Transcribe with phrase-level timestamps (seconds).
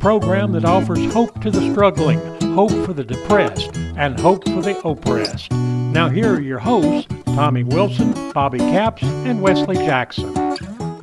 [0.00, 2.18] program that offers hope to the struggling,
[2.54, 5.50] hope for the depressed, and hope for the oppressed.
[5.52, 10.32] Now, here are your hosts, Tommy Wilson, Bobby Capps, and Wesley Jackson.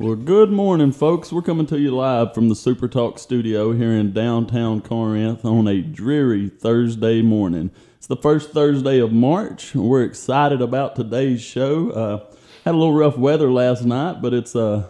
[0.02, 1.32] Well, good morning, folks.
[1.32, 5.68] We're coming to you live from the Super Talk studio here in downtown Corinth on
[5.68, 7.70] a dreary Thursday morning.
[7.98, 9.76] It's the first Thursday of March.
[9.76, 11.90] We're excited about today's show.
[11.90, 14.88] Uh, had a little rough weather last night, but it's uh,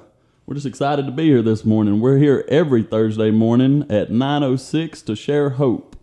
[0.52, 1.98] we're just excited to be here this morning.
[1.98, 5.96] We're here every Thursday morning at 9:06 to share hope.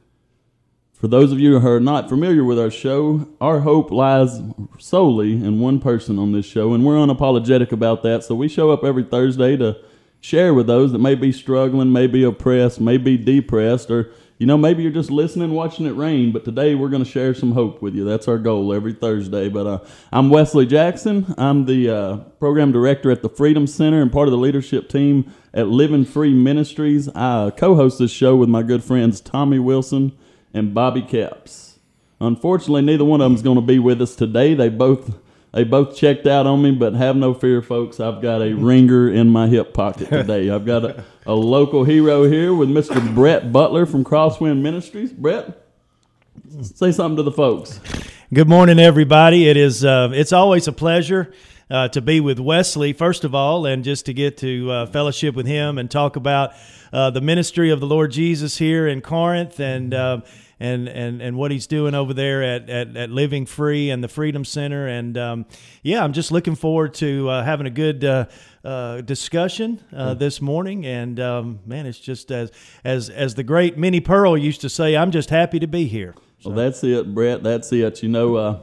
[0.91, 4.41] For those of you who are not familiar with our show, our hope lies
[4.79, 8.23] solely in one person on this show, and we're unapologetic about that.
[8.23, 9.77] So we show up every Thursday to
[10.19, 14.09] share with those that may be struggling, may be oppressed, may be depressed, or
[14.39, 16.31] you know, maybe you're just listening, watching it rain.
[16.31, 18.05] But today we're going to share some hope with you.
[18.05, 19.49] That's our goal every Thursday.
[19.49, 19.79] But uh,
[20.13, 21.35] I'm Wesley Jackson.
[21.37, 25.29] I'm the uh, program director at the Freedom Center and part of the leadership team
[25.53, 27.09] at Living Free Ministries.
[27.09, 30.17] I co-host this show with my good friends Tommy Wilson
[30.53, 31.77] and Bobby Capps.
[32.21, 34.53] Unfortunately, neither one of them is going to be with us today.
[34.53, 35.17] They both
[35.51, 37.99] they both checked out on me, but have no fear, folks.
[37.99, 40.49] I've got a ringer in my hip pocket today.
[40.49, 43.13] I've got a, a local hero here with Mr.
[43.15, 45.11] Brett Butler from Crosswind Ministries.
[45.11, 45.65] Brett,
[46.61, 47.79] say something to the folks.
[48.31, 49.49] Good morning, everybody.
[49.49, 51.33] It is uh, it's always a pleasure
[51.71, 55.33] uh, to be with Wesley, first of all, and just to get to uh, fellowship
[55.33, 56.51] with him and talk about
[56.93, 60.23] uh, the ministry of the Lord Jesus here in Corinth and.
[60.59, 64.03] Uh, and, and, and what he's doing over there at, at, at Living Free and
[64.03, 64.87] the Freedom Center.
[64.87, 65.45] And um,
[65.83, 70.85] yeah, I'm just looking forward to uh, having a good uh, discussion uh, this morning.
[70.85, 72.51] And um, man, it's just as
[72.83, 76.13] as as the great Minnie Pearl used to say, I'm just happy to be here.
[76.39, 76.49] So.
[76.49, 77.43] Well, that's it, Brett.
[77.43, 78.01] That's it.
[78.03, 78.59] You know, uh,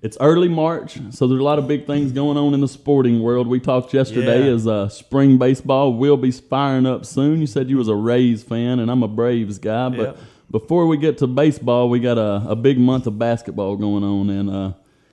[0.00, 3.20] it's early March, so there's a lot of big things going on in the sporting
[3.20, 3.48] world.
[3.48, 4.54] We talked yesterday Yeah.
[4.54, 7.40] as uh, spring baseball will be firing up soon.
[7.40, 9.88] You said you was a Rays fan, and I'm a Braves guy.
[9.88, 10.18] But Yep.
[10.50, 14.30] Before we get to baseball, we got a, a big month of basketball going on,
[14.30, 14.72] and uh,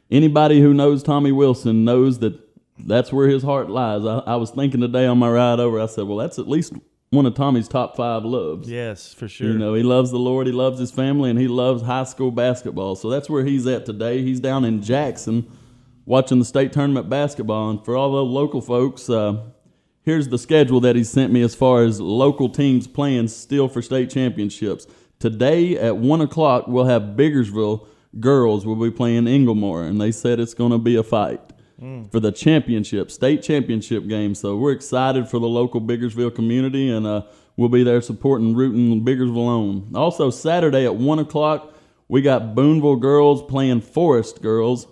[0.09, 2.39] anybody who knows Tommy Wilson knows that
[2.77, 4.05] that's where his heart lies.
[4.05, 6.73] I, I was thinking today on my ride over, I said, well, that's at least
[7.09, 8.69] one of Tommy's top five loves.
[8.69, 9.47] Yes, for sure.
[9.47, 12.31] You know, he loves the Lord, he loves his family, and he loves high school
[12.31, 12.95] basketball.
[12.95, 14.21] So that's where he's at today.
[14.21, 15.49] He's down in Jackson
[16.05, 17.69] watching the state tournament basketball.
[17.69, 19.43] And for all the local folks, uh,
[20.03, 23.81] here's the schedule that he sent me as far as local teams playing still for
[23.81, 24.85] state championships.
[25.19, 27.87] Today at 1 o'clock, we'll have Biggersville
[28.19, 31.41] girls will be playing Ingomar, and they said it's going to be a fight
[32.09, 34.33] for the championship, state championship game.
[34.35, 37.23] So we're excited for the local Biggersville community, and uh,
[37.57, 39.91] we'll be there supporting, rooting Biggersville on.
[39.95, 41.73] Also, Saturday at 1 o'clock,
[42.07, 44.87] we got Boonville girls playing Forest girls,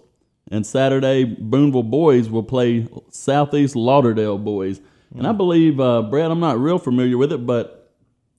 [0.51, 4.81] and Saturday, Boonville boys will play Southeast Lauderdale boys.
[5.15, 7.91] And I believe, uh, Brad, I'm not real familiar with it, but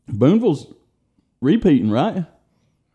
[0.09, 0.67] Boonville's
[1.45, 2.25] repeating, right?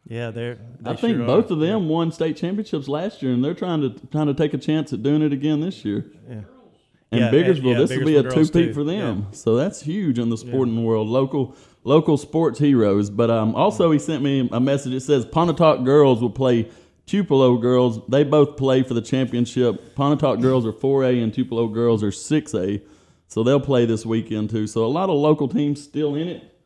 [0.10, 0.58] yeah, they're.
[0.82, 1.54] They I think sure both are.
[1.54, 4.58] of them won state championships last year, and they're trying to trying to take a
[4.58, 6.06] chance at doing it again this year.
[6.28, 6.42] Yeah.
[7.12, 9.28] And Yeah, Biggersville, yeah, this will be a Biggersville two-peat for them.
[9.32, 11.08] So that's huge in the sporting world.
[11.08, 13.10] Local local sports heroes.
[13.10, 14.94] But um, also, he sent me a message.
[14.94, 16.70] It says Pontotoc girls will play
[17.06, 18.00] Tupelo girls.
[18.08, 19.96] They both play for the championship.
[19.96, 22.82] Pontotoc girls are 4A, and Tupelo girls are 6A.
[23.28, 24.66] So they'll play this weekend too.
[24.66, 26.59] So a lot of local teams still in it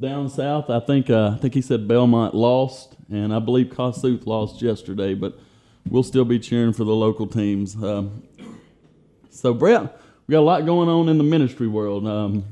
[0.00, 0.70] down south.
[0.70, 5.14] I think uh, I think he said Belmont lost, and I believe Kossuth lost yesterday,
[5.14, 5.38] but
[5.88, 7.82] we'll still be cheering for the local teams.
[7.82, 8.22] Um,
[9.30, 12.06] so Brett, we got a lot going on in the ministry world.
[12.06, 12.44] Um,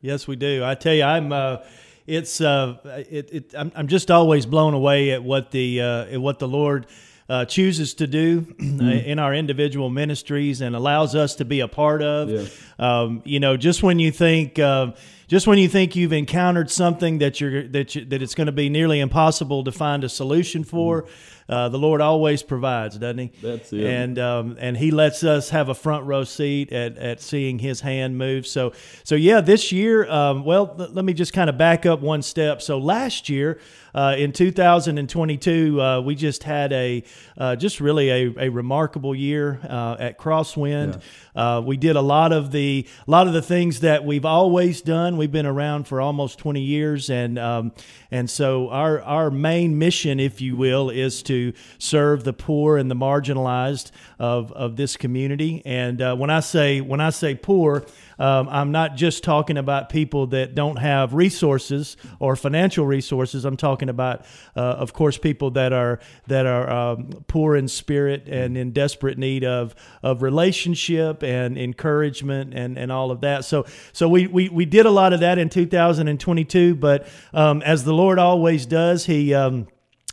[0.00, 0.62] Yes, we do.
[0.62, 1.32] I tell you, I'm.
[1.32, 1.58] Uh,
[2.06, 2.40] it's.
[2.40, 2.76] Uh,
[3.10, 3.32] it.
[3.32, 6.86] it I'm, I'm just always blown away at what the uh, at what the Lord
[7.26, 11.68] uh, chooses to do uh, in our individual ministries and allows us to be a
[11.68, 12.28] part of.
[12.28, 12.46] Yeah.
[12.78, 14.58] Um, you know, just when you think.
[14.58, 14.92] Uh,
[15.26, 18.52] just when you think you've encountered something that you're that you, that it's going to
[18.52, 21.06] be nearly impossible to find a solution for,
[21.48, 23.32] uh, the Lord always provides, doesn't He?
[23.42, 23.84] That's it.
[23.84, 27.80] And um, and He lets us have a front row seat at, at seeing His
[27.80, 28.46] hand move.
[28.46, 32.22] So so yeah, this year, um, well, let me just kind of back up one
[32.22, 32.62] step.
[32.62, 33.60] So last year.
[33.94, 37.04] Uh, in 2022, uh, we just had a
[37.38, 41.00] uh, just really a, a remarkable year uh, at Crosswind.
[41.36, 44.80] Uh, we did a lot of the a lot of the things that we've always
[44.80, 45.16] done.
[45.16, 47.72] We've been around for almost 20 years, and um,
[48.10, 51.33] and so our our main mission, if you will, is to
[51.78, 55.62] serve the poor and the marginalized of of this community.
[55.64, 57.84] And uh, when I say when I say poor.
[58.18, 63.44] Um, I'm not just talking about people that don't have resources or financial resources.
[63.44, 64.24] I'm talking about,
[64.56, 69.18] uh, of course, people that are that are um, poor in spirit and in desperate
[69.18, 73.44] need of of relationship and encouragement and, and all of that.
[73.44, 76.74] So so we, we we did a lot of that in 2022.
[76.76, 79.34] But um, as the Lord always does, He.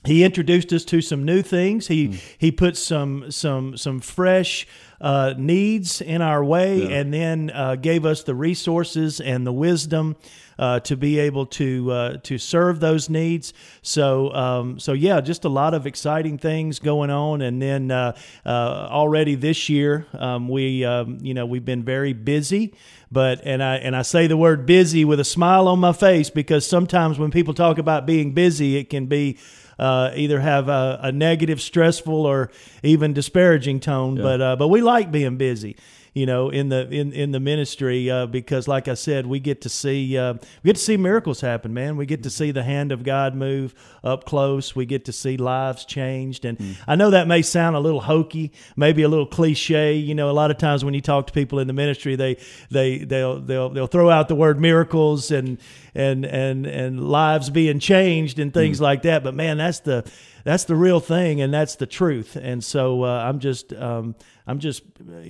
[0.04, 1.88] He introduced us to some new things.
[1.88, 4.68] He he put some some some fresh
[5.00, 10.16] uh, needs in our way, and then uh, gave us the resources and the wisdom
[10.58, 13.54] uh, to be able to uh, to serve those needs.
[13.84, 17.42] So um, so yeah, just a lot of exciting things going on.
[17.42, 18.50] And then uh, uh,
[18.90, 22.74] already this year, um, we um, you know we've been very busy.
[23.12, 26.30] But and I and I say the word busy with a smile on my face
[26.30, 29.38] because sometimes when people talk about being busy, it can be
[29.82, 32.52] uh, either have a, a negative, stressful, or
[32.84, 34.16] even disparaging tone.
[34.16, 35.76] But uh, but we like being busy,
[36.14, 39.62] you know, in the in in the ministry uh, because, like I said, we get
[39.62, 41.96] to see uh, we get to see miracles happen, man.
[41.96, 43.74] We get to see the hand of God move
[44.04, 44.76] up close.
[44.76, 48.52] We get to see lives changed, and I know that may sound a little hokey,
[48.76, 49.94] maybe a little cliche.
[49.94, 52.36] You know, a lot of times when you talk to people in the ministry, they
[52.70, 55.60] they they'll they'll they'll throw out the word miracles and
[55.96, 59.24] and and and lives being changed and things like that.
[59.24, 60.04] But man, that's the
[60.44, 62.36] that's the real thing, and that's the truth.
[62.36, 64.16] And so uh, I'm just um,
[64.52, 64.84] I'm just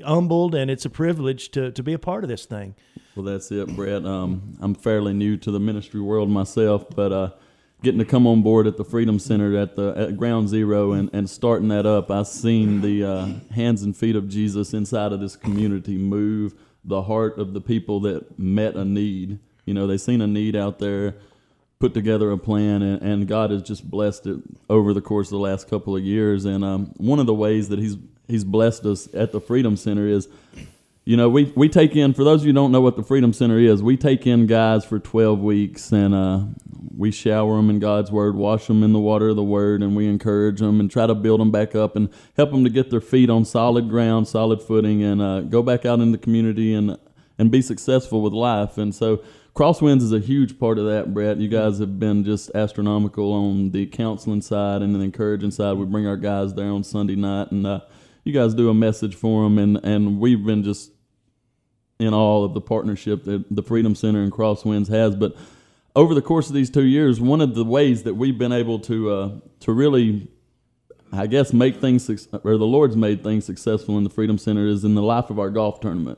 [0.04, 2.74] humbled, and it's a privilege to to be a part of this thing.
[3.16, 4.04] Well, that's it, Brett.
[4.04, 7.30] Um, I'm fairly new to the ministry world myself, but uh,
[7.84, 11.08] getting to come on board at the Freedom Center at the at Ground Zero and,
[11.14, 15.20] and starting that up, I've seen the uh, hands and feet of Jesus inside of
[15.20, 19.38] this community move the heart of the people that met a need.
[19.66, 21.18] You know, they seen a need out there,
[21.78, 25.34] put together a plan, and, and God has just blessed it over the course of
[25.34, 26.46] the last couple of years.
[26.46, 27.98] And um, one of the ways that He's
[28.32, 30.28] He's blessed us at the Freedom Center is
[31.04, 33.34] you know, we, we take in, for those of you don't know what the Freedom
[33.34, 36.42] Center is, we take in guys for 12 weeks and uh,
[36.96, 39.96] we shower them in God's Word, wash them in the water of the Word, and
[39.96, 42.92] we encourage them and try to build them back up and help them to get
[42.92, 46.74] their feet on solid ground, solid footing, and uh, go back out in the community
[46.74, 46.98] and,
[47.40, 48.78] and be successful with life.
[48.78, 49.24] And so
[49.56, 51.38] Crosswinds is a huge part of that, Brett.
[51.38, 55.78] You guys have been just astronomical on the counseling side and the encouraging side.
[55.78, 57.80] We bring our guys there on Sunday night, and uh,
[58.24, 60.92] you guys do a message for them, and, and we've been just
[62.00, 65.16] in all of the partnership that the Freedom Center and Crosswinds has.
[65.16, 65.36] But
[65.96, 68.80] over the course of these two years, one of the ways that we've been able
[68.80, 69.32] to uh,
[69.62, 70.28] to really,
[71.12, 72.10] I guess, make things
[72.44, 75.38] or the Lord's made things successful in the Freedom Center is in the life of
[75.40, 76.18] our golf tournament.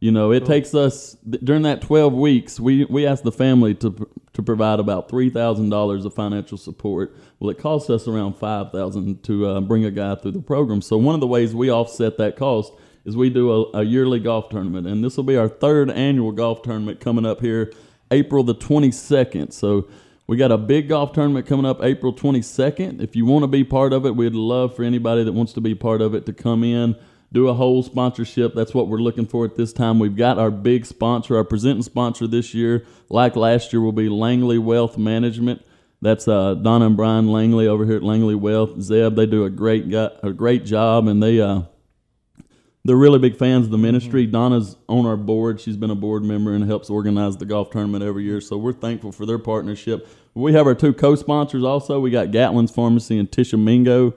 [0.00, 2.60] You know, it takes us during that twelve weeks.
[2.60, 7.16] We we ask the family to to provide about three thousand dollars of financial support.
[7.40, 10.82] Well, it costs us around five thousand to uh, bring a guy through the program.
[10.82, 12.74] So one of the ways we offset that cost
[13.06, 16.32] is we do a, a yearly golf tournament, and this will be our third annual
[16.32, 17.72] golf tournament coming up here,
[18.10, 19.50] April the twenty second.
[19.50, 19.88] So.
[20.28, 23.00] We got a big golf tournament coming up April 22nd.
[23.00, 25.60] If you want to be part of it, we'd love for anybody that wants to
[25.60, 26.96] be part of it to come in,
[27.32, 28.54] do a whole sponsorship.
[28.54, 29.98] That's what we're looking for at this time.
[29.98, 34.08] We've got our big sponsor, our presenting sponsor this year, like last year, will be
[34.08, 35.62] Langley Wealth Management.
[36.02, 38.80] That's uh, Donna and Brian Langley over here at Langley Wealth.
[38.80, 41.62] Zeb, they do a great a great job, and they uh,
[42.84, 44.26] they're really big fans of the ministry.
[44.26, 45.60] Donna's on our board.
[45.60, 48.40] She's been a board member and helps organize the golf tournament every year.
[48.40, 50.06] So we're thankful for their partnership.
[50.34, 51.98] We have our two co-sponsors also.
[51.98, 54.14] We got Gatlin's Pharmacy and Tishomingo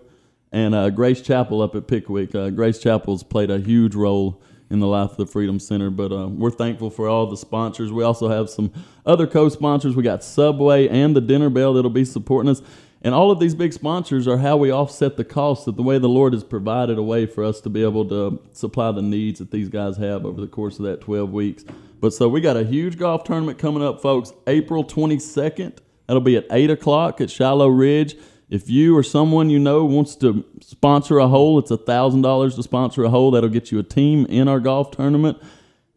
[0.52, 2.34] and uh, Grace Chapel up at Pickwick.
[2.34, 6.12] Uh, Grace Chapel's played a huge role in the life of the Freedom Center, but
[6.12, 7.92] uh, we're thankful for all the sponsors.
[7.92, 8.72] We also have some
[9.06, 9.96] other co-sponsors.
[9.96, 12.62] We got Subway and the Dinner Bell that'll be supporting us.
[13.02, 15.98] And all of these big sponsors are how we offset the costs of the way
[15.98, 19.40] the Lord has provided a way for us to be able to supply the needs
[19.40, 21.64] that these guys have over the course of that 12 weeks.
[22.02, 25.78] But so we got a huge golf tournament coming up, folks, April 22nd.
[26.08, 28.18] That'll be at 8 o'clock at Shiloh Ridge.
[28.50, 32.64] If you or someone you know wants to sponsor a hole, it's a $1,000 to
[32.64, 33.32] sponsor a hole.
[33.32, 35.38] That'll get you a team in our golf tournament.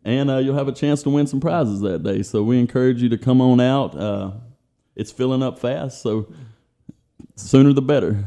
[0.05, 2.23] and uh, you'll have a chance to win some prizes that day.
[2.23, 3.97] So we encourage you to come on out.
[3.97, 4.33] Uh,
[4.97, 6.31] it's filling up fast, so
[7.37, 8.23] sooner the better.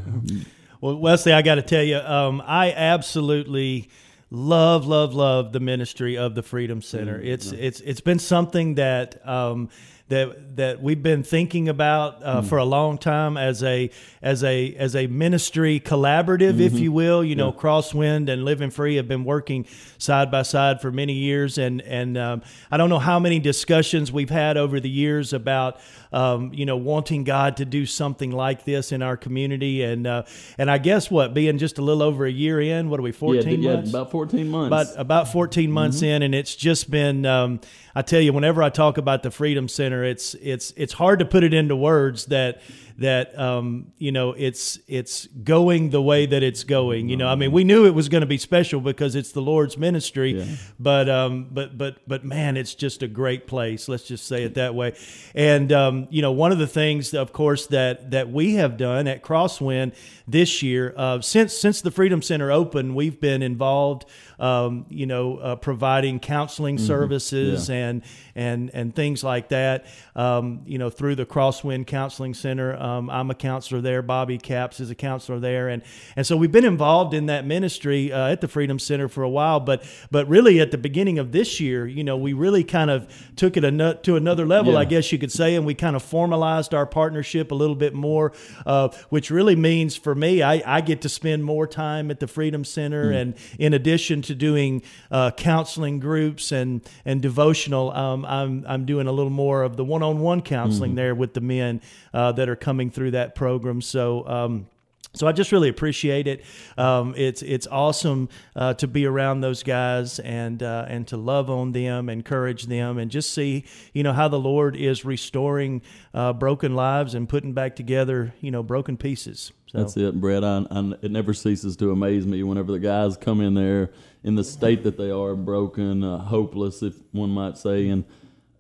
[0.82, 3.90] Well, Wesley, I got to tell you, um, I absolutely
[4.32, 7.18] love, love, love the ministry of the Freedom Center.
[7.20, 7.28] Mm-hmm.
[7.28, 9.26] It's it's it's been something that.
[9.28, 9.70] Um,
[10.08, 12.46] that that we've been thinking about uh, mm.
[12.48, 13.90] for a long time as a
[14.22, 16.62] as a as a ministry collaborative, mm-hmm.
[16.62, 17.24] if you will.
[17.24, 19.66] You know, Crosswind and Living Free have been working
[19.98, 24.12] side by side for many years, and and um, I don't know how many discussions
[24.12, 25.80] we've had over the years about
[26.14, 30.24] um, you know wanting God to do something like this in our community, and uh,
[30.60, 33.12] and I guess what being just a little over a year in, what are we
[33.12, 33.92] fourteen yeah, months?
[33.92, 34.68] Yeah, about fourteen months.
[34.68, 36.06] About about 14 months mm-hmm.
[36.06, 37.26] in, and it's just been.
[37.26, 37.60] Um,
[37.98, 41.26] I tell you, whenever I talk about the Freedom Center, it's it's it's hard to
[41.26, 42.62] put it into words that
[42.98, 47.10] that um, you know it's it's going the way that it's going.
[47.10, 49.42] You know, I mean, we knew it was going to be special because it's the
[49.42, 50.56] Lord's ministry, yeah.
[50.80, 53.90] but um, but but but man, it's just a great place.
[53.90, 54.96] Let's just say it that way.
[55.34, 59.08] And um, you know, one of the things, of course, that that we have done
[59.08, 59.94] at Crosswind
[60.28, 64.06] this year, uh, since since the Freedom Center opened, we've been involved.
[64.38, 66.86] Um, you know, uh, providing counseling mm-hmm.
[66.86, 67.76] services yeah.
[67.76, 68.04] and
[68.36, 69.86] and and things like that.
[70.16, 72.76] Um, you know, through the Crosswind Counseling Center.
[72.76, 74.02] Um, I'm a counselor there.
[74.02, 75.82] Bobby Capps is a counselor there, and
[76.16, 79.30] and so we've been involved in that ministry uh, at the Freedom Center for a
[79.30, 79.60] while.
[79.60, 83.08] But but really, at the beginning of this year, you know, we really kind of
[83.36, 84.80] took it a, to another level, yeah.
[84.80, 87.94] I guess you could say, and we kind of formalized our partnership a little bit
[87.94, 88.34] more,
[88.66, 92.28] uh, which really means for me, I, I get to spend more time at the
[92.28, 93.22] Freedom Center, mm.
[93.22, 99.08] and in addition to doing uh, counseling groups and and devotional, um, I'm I'm doing
[99.08, 100.96] a little more of the one-on-one counseling mm.
[100.96, 101.82] there with the men
[102.14, 103.82] uh, that are coming through that program.
[103.82, 104.28] So.
[104.28, 104.68] Um,
[105.16, 106.44] so I just really appreciate it.
[106.78, 111.50] Um, it's it's awesome uh, to be around those guys and uh, and to love
[111.50, 113.64] on them, encourage them, and just see
[113.94, 115.82] you know how the Lord is restoring
[116.14, 119.54] uh, broken lives and putting back together you know broken pieces.
[119.76, 119.82] So.
[119.82, 120.44] That's it, Brett.
[120.44, 123.92] I, I, it never ceases to amaze me whenever the guys come in there
[124.24, 128.06] in the state that they are, broken, uh, hopeless, if one might say, and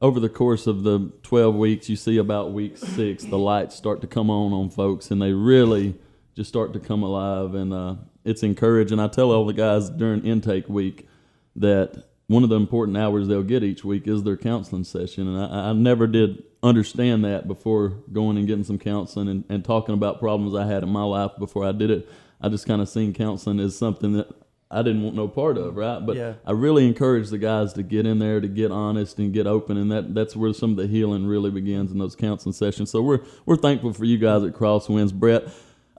[0.02, 4.02] over the course of the 12 weeks, you see about week six, the lights start
[4.02, 5.96] to come on on folks, and they really
[6.36, 7.56] just start to come alive.
[7.56, 7.96] And uh,
[8.26, 9.00] it's encouraging.
[9.00, 11.08] I tell all the guys during intake week
[11.56, 15.28] that one of the important hours they'll get each week is their counseling session.
[15.28, 19.64] And I, I never did understand that before going and getting some counseling and, and
[19.64, 22.10] talking about problems I had in my life before I did it.
[22.42, 24.28] I just kind of seen counseling as something that
[24.70, 26.04] I didn't want no part of, right?
[26.04, 26.34] But yeah.
[26.46, 29.78] I really encourage the guys to get in there, to get honest and get open,
[29.78, 32.90] and that that's where some of the healing really begins in those counseling sessions.
[32.90, 35.44] So we're we're thankful for you guys at Crosswinds, Brett.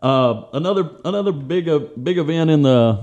[0.02, 3.02] Uh, another another big uh, big event in the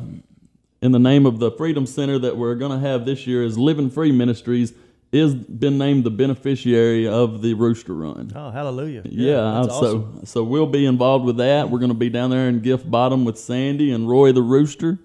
[0.82, 3.58] in the name of the Freedom Center that we're going to have this year is
[3.58, 4.74] Living Free Ministries
[5.13, 8.32] is been named the beneficiary of the Rooster Run.
[8.36, 9.03] Oh, hallelujah!
[9.05, 10.25] Yeah, yeah so awesome.
[10.25, 11.70] so we'll be involved with that.
[11.70, 14.98] We're going to be down there in Gift Bottom with Sandy and Roy the Rooster.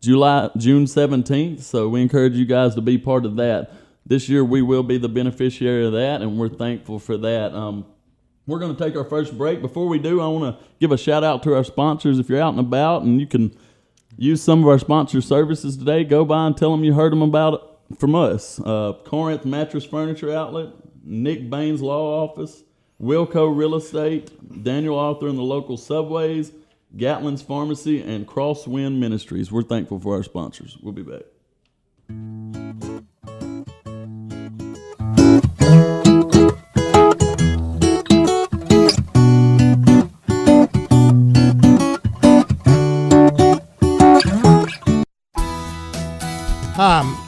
[0.00, 1.62] July June 17th.
[1.62, 3.72] So we encourage you guys to be part of that.
[4.04, 7.52] This year we will be the beneficiary of that, and we're thankful for that.
[7.52, 7.86] Um,
[8.46, 9.60] we're going to take our first break.
[9.60, 12.20] Before we do, I want to give a shout out to our sponsors.
[12.20, 13.56] If you're out and about and you can
[14.16, 17.22] use some of our sponsor services today, go by and tell them you heard them
[17.22, 17.60] about it
[17.98, 18.60] from us.
[18.60, 20.68] Uh, Corinth Mattress Furniture Outlet,
[21.04, 22.64] Nick Baines Law Office,
[23.00, 26.52] Wilco Real Estate, Daniel Arthur and the local subways.
[26.96, 29.52] Gatlin's Pharmacy, and Crosswind Ministries.
[29.52, 30.78] We're thankful for our sponsors.
[30.82, 31.22] We'll be back.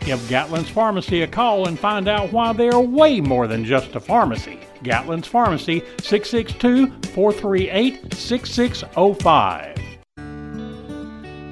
[0.00, 3.94] Give Gatlin's Pharmacy a call and find out why they are way more than just
[3.94, 4.60] a pharmacy.
[4.82, 9.74] Gatlin's Pharmacy, 662 438 6605.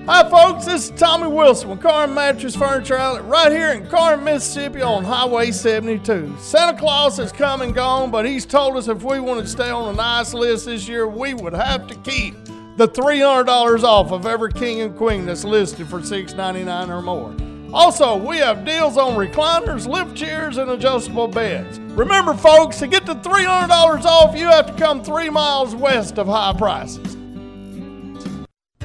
[0.04, 0.64] Hi, folks.
[0.64, 5.04] This is Tommy Wilson with Corinth Mattress Furniture Outlet right here in Corinth, Mississippi on
[5.04, 6.34] Highway 72.
[6.40, 9.70] Santa Claus has come and gone, but he's told us if we want to stay
[9.70, 12.34] on a nice list this year, we would have to keep
[12.76, 17.51] the $300 off of every king and queen that's listed for 699 or more.
[17.72, 21.78] Also, we have deals on recliners, lift chairs, and adjustable beds.
[21.96, 26.26] Remember, folks, to get the $300 off, you have to come three miles west of
[26.26, 27.16] high prices.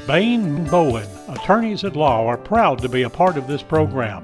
[0.07, 4.23] Bain Bowen, attorneys at law, are proud to be a part of this program.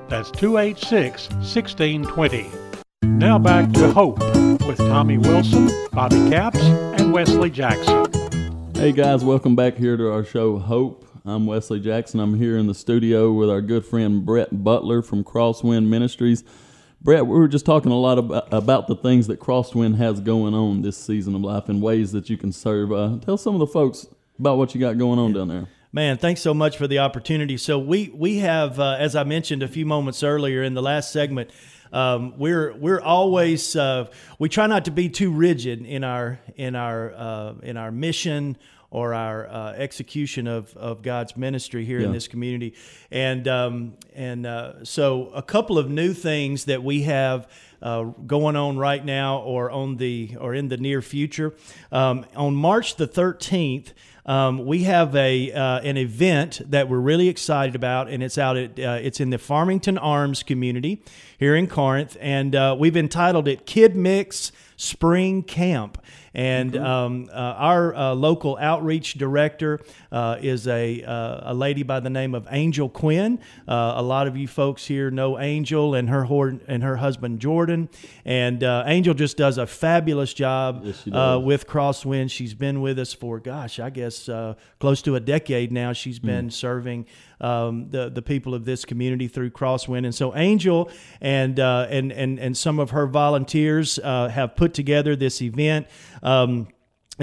[0.11, 2.51] That's 286 1620.
[3.03, 4.19] Now back to Hope
[4.67, 8.05] with Tommy Wilson, Bobby Capps, and Wesley Jackson.
[8.75, 11.07] Hey guys, welcome back here to our show Hope.
[11.23, 12.19] I'm Wesley Jackson.
[12.19, 16.43] I'm here in the studio with our good friend Brett Butler from Crosswind Ministries.
[17.01, 20.53] Brett, we were just talking a lot about, about the things that Crosswind has going
[20.53, 22.91] on this season of life and ways that you can serve.
[22.91, 25.69] Uh, tell some of the folks about what you got going on down there.
[25.93, 27.57] Man, thanks so much for the opportunity.
[27.57, 31.11] So we we have, uh, as I mentioned a few moments earlier in the last
[31.11, 31.49] segment,
[31.91, 36.77] um, we're we're always uh, we try not to be too rigid in our in
[36.77, 38.55] our uh, in our mission
[38.89, 42.05] or our uh, execution of, of God's ministry here yeah.
[42.05, 42.73] in this community,
[43.11, 47.49] and um, and uh, so a couple of new things that we have.
[47.83, 51.55] Uh, going on right now, or on the or in the near future.
[51.91, 53.93] Um, on March the thirteenth,
[54.25, 58.57] um, we have a uh, an event that we're really excited about, and it's out
[58.57, 61.01] at uh, it's in the Farmington Arms community
[61.37, 66.01] here in Corinth, and uh, we've entitled it Kid Mix Spring Camp.
[66.33, 66.85] And mm-hmm.
[66.85, 69.79] um, uh, our uh, local outreach director
[70.11, 73.39] uh, is a, uh, a lady by the name of Angel Quinn.
[73.67, 76.21] Uh, a lot of you folks here know Angel and her
[76.67, 77.89] and her husband Jordan.
[78.23, 82.31] And uh, Angel just does a fabulous job yes, with Crosswind.
[82.31, 84.29] She's been with us for, gosh, I guess
[84.79, 85.93] close to a decade now.
[85.93, 86.53] She's been mm.
[86.53, 87.05] serving
[87.41, 90.05] um, the the people of this community through Crosswind.
[90.05, 90.89] And so Angel
[91.19, 95.87] and uh, and and and some of her volunteers uh, have put together this event.
[96.23, 96.67] Um,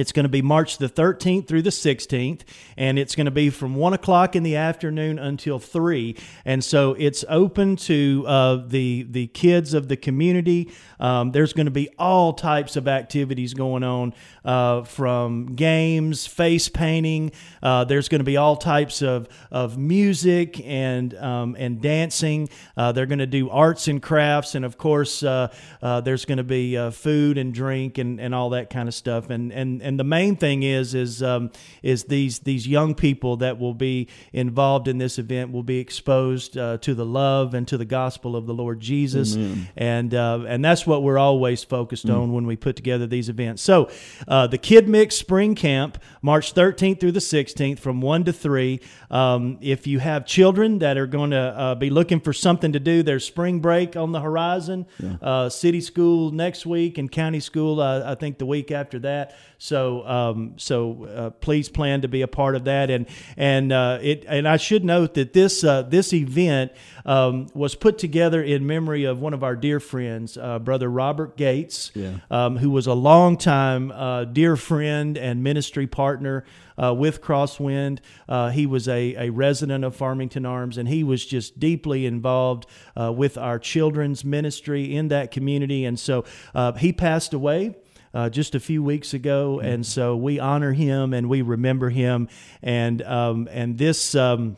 [0.00, 2.42] it's going to be March the 13th through the 16th,
[2.76, 6.16] and it's going to be from 1 o'clock in the afternoon until 3.
[6.44, 10.72] And so it's open to uh, the, the kids of the community.
[11.00, 16.68] Um, there's going to be all types of activities going on uh, from games, face
[16.68, 17.32] painting.
[17.62, 22.48] Uh, there's going to be all types of, of music and, um, and dancing.
[22.76, 24.54] Uh, they're going to do arts and crafts.
[24.54, 28.50] And of course, uh, uh, there's going to be food and drink and, and all
[28.50, 29.30] that kind of stuff.
[29.30, 31.50] And, and, and the main thing is, is, um,
[31.82, 36.52] is these, these young people that will be involved in this event will be exposed
[36.52, 39.34] to the love and to the gospel of the Lord Jesus.
[39.34, 39.68] Amen.
[39.76, 42.14] And, and that's what we're always focused mm.
[42.14, 43.62] on when we put together these events.
[43.62, 43.90] So,
[44.26, 48.80] uh, the Kid Mix Spring Camp, March 13th through the 16th, from 1 to 3.
[49.10, 52.80] Um, if you have children that are going to uh, be looking for something to
[52.80, 55.16] do, there's spring break on the horizon, yeah.
[55.22, 59.36] uh, city school next week, and county school, uh, I think, the week after that.
[59.58, 62.90] So, um, so uh, please plan to be a part of that.
[62.90, 66.72] And and uh, it and I should note that this this event
[67.04, 71.36] um, was put together in memory of one of our dear friends, uh, Brother Robert
[71.36, 72.18] Gates, yeah.
[72.30, 76.44] um, who was a longtime uh, dear friend and ministry partner
[76.76, 78.00] uh, with Crosswind.
[78.28, 82.66] Uh, he was a, a resident of Farmington Arms, and he was just deeply involved
[82.94, 85.84] uh, with our children's ministry in that community.
[85.84, 87.76] And so uh, he passed away.
[88.18, 89.68] Uh, just a few weeks ago, mm-hmm.
[89.68, 92.28] and so we honor him and we remember him,
[92.64, 94.56] and um, and this um,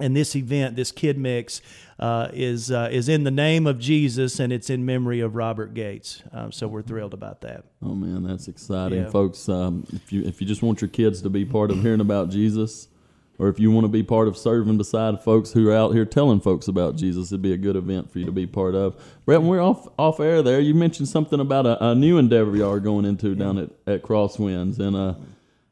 [0.00, 1.60] and this event, this Kid Mix,
[2.00, 5.72] uh, is uh, is in the name of Jesus, and it's in memory of Robert
[5.72, 6.20] Gates.
[6.32, 7.62] Um, so we're thrilled about that.
[7.80, 9.10] Oh man, that's exciting, Yeah.
[9.10, 9.48] folks.
[9.48, 12.30] Um, if you if you just want your kids to be part of hearing about
[12.30, 12.88] Jesus,
[13.38, 16.04] or if you want to be part of serving beside folks who are out here
[16.04, 18.96] telling folks about Jesus, it'd be a good event for you to be part of.
[19.24, 22.56] Brett, when we're off off air there, you mentioned something about a, a new endeavor
[22.56, 25.14] y'all are going into down at, at Crosswinds, and uh,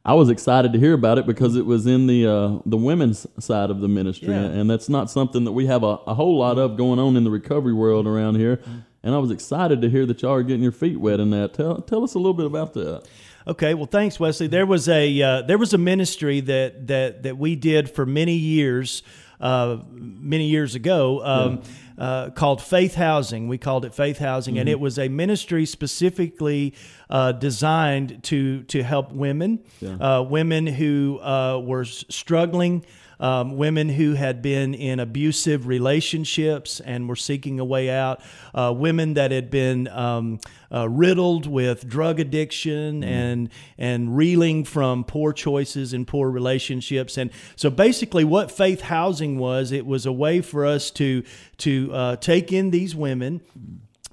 [0.05, 3.27] I was excited to hear about it because it was in the uh, the women's
[3.39, 4.43] side of the ministry, Yeah.
[4.45, 7.25] and that's not something that we have a, a whole lot of going on in
[7.25, 8.61] the recovery world around here.
[9.03, 11.53] And I was excited to hear that y'all are getting your feet wet in that.
[11.55, 13.07] Tell tell us a little bit about that.
[13.47, 14.47] Okay, well, thanks, Wesley.
[14.47, 18.37] There was a uh, there was a ministry that that that we did for many
[18.37, 19.03] years,
[19.39, 21.63] uh, many years ago, um,
[21.99, 23.47] uh, called Faith Housing.
[23.47, 26.73] We called it Faith Housing, and it was a ministry specifically
[27.11, 29.59] uh, designed to to help women,
[30.01, 32.87] uh, women who uh, were struggling.
[33.21, 38.21] Um, women who had been in abusive relationships and were seeking a way out,
[38.55, 40.41] uh, women that had been um,
[40.73, 47.31] uh, riddled with drug addiction and and reeling from poor choices and poor relationships, and
[47.57, 51.23] so basically, what faith housing was, it was a way for us to
[51.59, 53.41] to uh, take in these women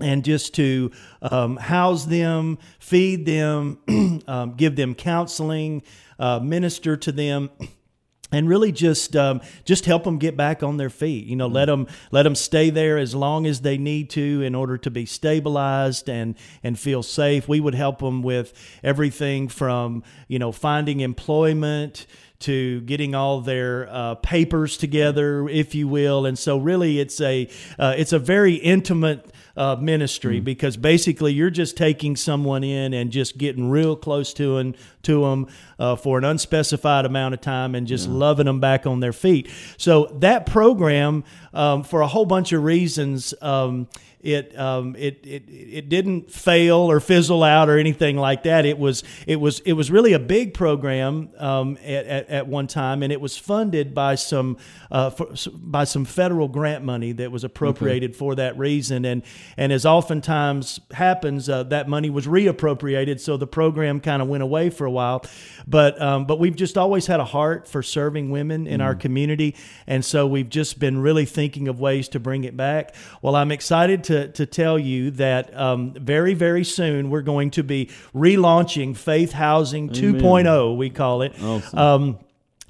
[0.01, 3.77] and just to um, house them, feed them,
[4.27, 5.83] um, give them counseling,
[6.19, 7.49] uh, minister to them.
[8.31, 11.25] And really, just um, just help them get back on their feet.
[11.27, 14.55] You know, let them let them stay there as long as they need to in
[14.55, 17.49] order to be stabilized and and feel safe.
[17.49, 22.05] We would help them with everything from you know finding employment
[22.41, 26.25] to getting all their uh, papers together, if you will.
[26.25, 27.47] And so, really, it's a
[27.79, 33.11] uh, it's a very intimate uh, ministry because basically you're just taking someone in and
[33.11, 35.47] just getting real close to and to them
[35.79, 39.49] uh, for an unspecified amount of time and just loving them back on their feet.
[39.77, 41.23] So that program,
[41.53, 43.33] um, for a whole bunch of reasons.
[43.41, 43.87] Um,
[44.23, 48.65] it, um, it it it didn't fail or fizzle out or anything like that.
[48.65, 52.67] It was it was it was really a big program um, at, at, at one
[52.67, 54.57] time, and it was funded by some
[54.91, 59.05] uh, for, by some federal grant money that was appropriated for that reason.
[59.05, 59.23] And
[59.57, 64.43] and as oftentimes happens, uh, that money was reappropriated, so the program kind of went
[64.43, 65.23] away for a while.
[65.67, 69.55] But um, but we've just always had a heart for serving women in our community,
[69.87, 72.93] and so we've just been really thinking of ways to bring it back.
[73.21, 77.63] Well, I'm excited to to tell you that um, very very soon we're going to
[77.63, 80.77] be relaunching Faith Housing 2.0.
[80.77, 81.33] We call it.
[81.41, 81.79] Awesome.
[81.79, 82.19] Um,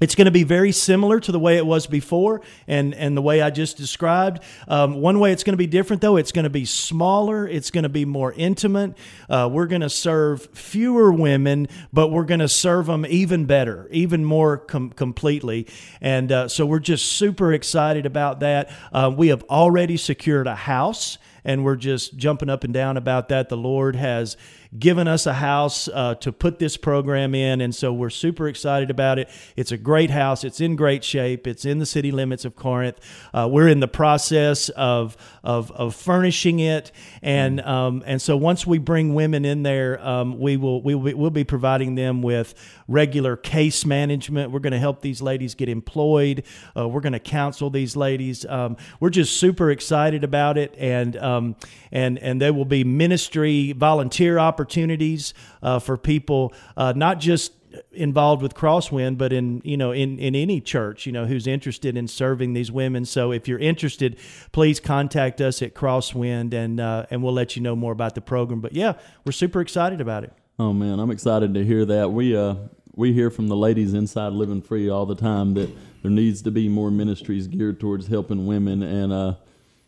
[0.02, 3.22] it's going to be very similar to the way it was before and, and the
[3.22, 4.42] way I just described.
[4.66, 7.46] Um, one way it's going to be different, though, it's going to be smaller.
[7.46, 8.98] It's going to be more intimate.
[9.30, 13.86] Uh, we're going to serve fewer women, but we're going to serve them even better,
[13.92, 15.68] even more com- completely.
[16.00, 18.72] And uh, so we're just super excited about that.
[18.92, 23.28] Uh, we have already secured a house and we're just jumping up and down about
[23.28, 23.48] that.
[23.48, 24.36] The Lord has
[24.78, 28.90] given us a house uh, to put this program in, and so we're super excited
[28.90, 29.28] about it.
[29.56, 30.44] It's a great house.
[30.44, 31.46] It's in great shape.
[31.46, 32.98] It's in the city limits of Corinth.
[33.34, 38.66] Uh, we're in the process of of, of furnishing it, and um, and so once
[38.66, 42.22] we bring women in there, um, we will we will be, we'll be providing them
[42.22, 42.54] with
[42.88, 44.50] regular case management.
[44.50, 46.44] We're going to help these ladies get employed.
[46.76, 48.44] Uh, we're going to counsel these ladies.
[48.46, 51.56] Um, we're just super excited about it, and um,
[51.90, 57.52] and and there will be ministry volunteer opportunities uh, for people, uh, not just
[57.92, 61.96] involved with Crosswind, but in you know in in any church you know who's interested
[61.96, 63.04] in serving these women.
[63.04, 64.18] So if you're interested,
[64.52, 68.20] please contact us at Crosswind, and uh, and we'll let you know more about the
[68.20, 68.60] program.
[68.60, 70.32] But yeah, we're super excited about it.
[70.58, 72.10] Oh man, I'm excited to hear that.
[72.12, 72.54] We uh
[72.94, 75.70] we hear from the ladies inside Living Free all the time that
[76.02, 79.34] there needs to be more ministries geared towards helping women, and uh,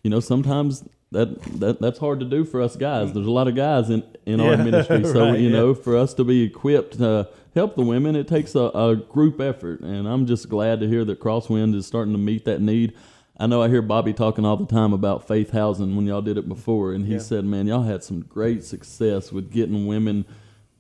[0.03, 3.13] you know sometimes that, that that's hard to do for us guys.
[3.13, 5.57] There's a lot of guys in in our ministry, so right, you yeah.
[5.57, 9.41] know for us to be equipped to help the women, it takes a, a group
[9.41, 12.93] effort, and I'm just glad to hear that Crosswind is starting to meet that need.
[13.39, 16.37] I know I hear Bobby talking all the time about faith housing when y'all did
[16.37, 20.25] it before, and he said, "Man, y'all had some great success with getting women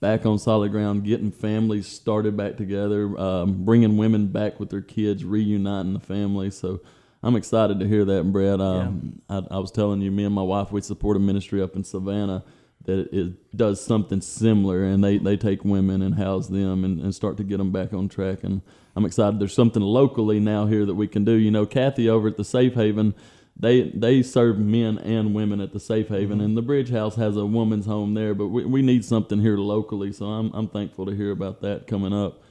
[0.00, 4.82] back on solid ground, getting families started back together, um, bringing women back with their
[4.82, 6.80] kids, reuniting the family." So
[7.24, 8.60] I'm excited to hear that, Brad.
[8.60, 11.74] Um, I, I was telling you, me and my wife, we support a ministry up
[11.74, 12.44] in Savannah
[12.84, 17.14] that it does something similar, and they, they take women and house them and, and
[17.14, 18.44] start to get them back on track.
[18.44, 18.60] And
[18.94, 19.40] I'm excited.
[19.40, 21.32] There's something locally now here that we can do.
[21.32, 23.14] You know, Kathy over at the Safe Haven,
[23.56, 27.36] they they serve men and women at the Safe Haven, and the Bridge House has
[27.36, 28.34] a woman's home there.
[28.34, 31.86] But we, we need something here locally, so I'm I'm thankful to hear about that
[31.86, 32.42] coming up.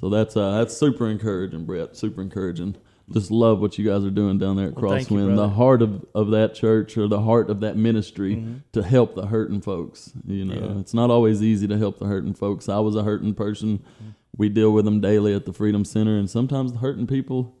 [0.00, 1.96] So that's uh, that's super encouraging, Brett.
[1.96, 2.76] Super encouraging.
[3.12, 5.36] Just love what you guys are doing down there at Well, thank you, Crosswind.
[5.36, 8.54] the heart of, of that church or the heart of that ministry Mm-hmm.
[8.72, 10.12] to help the hurting folks.
[10.26, 10.80] You know, Yeah.
[10.80, 12.68] it's not always easy to help the hurting folks.
[12.68, 13.78] I was a hurting person.
[13.78, 14.08] Mm-hmm.
[14.38, 17.54] We deal with them daily at the Freedom Center, and sometimes the hurting people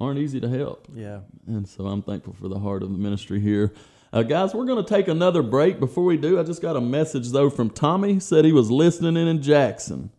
[0.00, 0.88] aren't easy to help.
[0.94, 1.20] Yeah.
[1.46, 3.72] And so I'm thankful for the heart of the ministry here.
[4.12, 5.80] Uh, guys, we're going to take another break.
[5.80, 8.20] Before we do, I just got a message, though, from Tommy.
[8.20, 10.10] Said he was listening in in Jackson.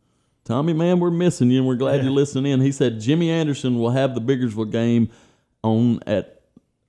[0.46, 2.62] Tommy, man, we're missing you, and we're glad you're listening in.
[2.62, 5.10] He said Jimmy Anderson will have the Biggersville game
[5.64, 6.40] on at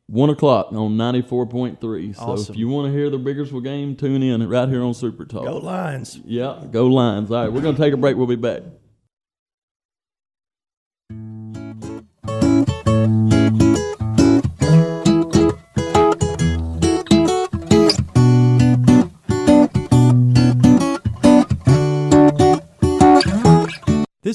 [0.09, 2.15] 1 o'clock on 94.3.
[2.15, 2.53] So Awesome.
[2.55, 5.45] if you want to hear the Biggersville game, tune in right here on Super Talk.
[5.47, 6.21] Go Lions.
[6.25, 7.31] Yeah, go Lions.
[7.31, 8.17] All right, we're going to take a break.
[8.17, 8.63] We'll be back.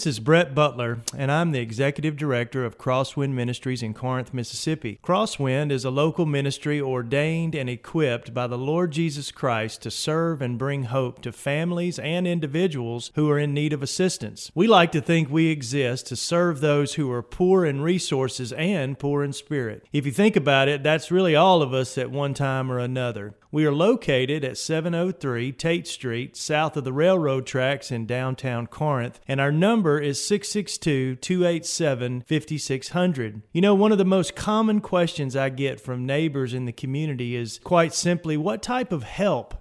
[0.02, 4.98] This is Brett Butler, and I'm the Executive Director of Crosswind Ministries in Corinth, Mississippi.
[5.04, 10.42] Crosswind is a local ministry ordained and equipped by the Lord Jesus Christ to serve
[10.42, 14.52] and bring hope to families and individuals who are in need of assistance.
[14.56, 18.98] We like to think we exist to serve those who are poor in resources and
[18.98, 19.86] poor in spirit.
[19.94, 23.36] If you think about it, that's really all of us at one time or another.
[23.54, 29.20] We are located at 703 Tate Street, south of the railroad tracks in downtown Corinth,
[29.28, 29.52] and our
[29.92, 33.42] number is 662 287 5600.
[33.52, 37.36] You know, one of the most common questions I get from neighbors in the community
[37.36, 39.61] is quite simply what type of help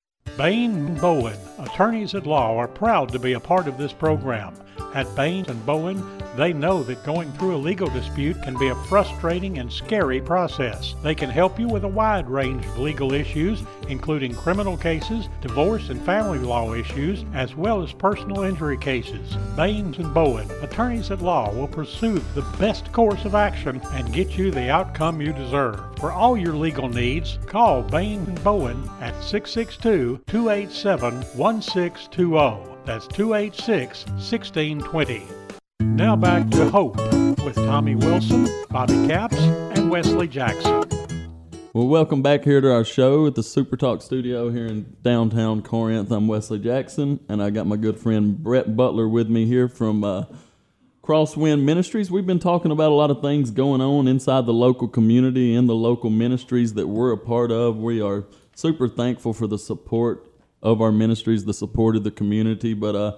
[0.37, 4.53] Bain Bowen, attorneys at law, are proud to be a part of this program.
[4.93, 6.03] At Bain and Bowen,
[6.35, 10.95] they know that going through a legal dispute can be a frustrating and scary process.
[11.03, 15.89] They can help you with a wide range of legal issues, including criminal cases, divorce
[15.89, 19.35] and family law issues, as well as personal injury cases.
[19.55, 24.37] Bain and Bowen, attorneys at law, will pursue the best course of action and get
[24.37, 25.90] you the outcome you deserve.
[26.01, 32.75] For all your legal needs, call Bain and Bowen at 662 287 1620.
[32.85, 35.27] That's 286 1620.
[35.81, 36.97] Now back to Hope
[37.45, 40.83] with Tommy Wilson, Bobby Capps, and Wesley Jackson.
[41.73, 45.61] Well, welcome back here to our show at the Super Talk studio here in downtown
[45.61, 46.09] Corinth.
[46.11, 50.03] I'm Wesley Jackson, and I got my good friend Brett Butler with me here from
[50.03, 50.23] uh,
[51.03, 52.11] Crosswind Ministries.
[52.11, 55.67] We've been talking about a lot of things going on inside the local community and
[55.67, 57.77] the local ministries that we're a part of.
[57.77, 60.27] We are super thankful for the support
[60.61, 62.75] of our ministries, the support of the community.
[62.75, 63.15] But uh,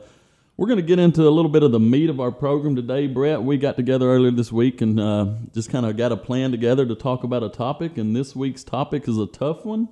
[0.56, 3.06] we're going to get into a little bit of the meat of our program today,
[3.06, 3.44] Brett.
[3.44, 6.86] We got together earlier this week and uh, just kind of got a plan together
[6.86, 7.98] to talk about a topic.
[7.98, 9.90] And this week's topic is a tough one.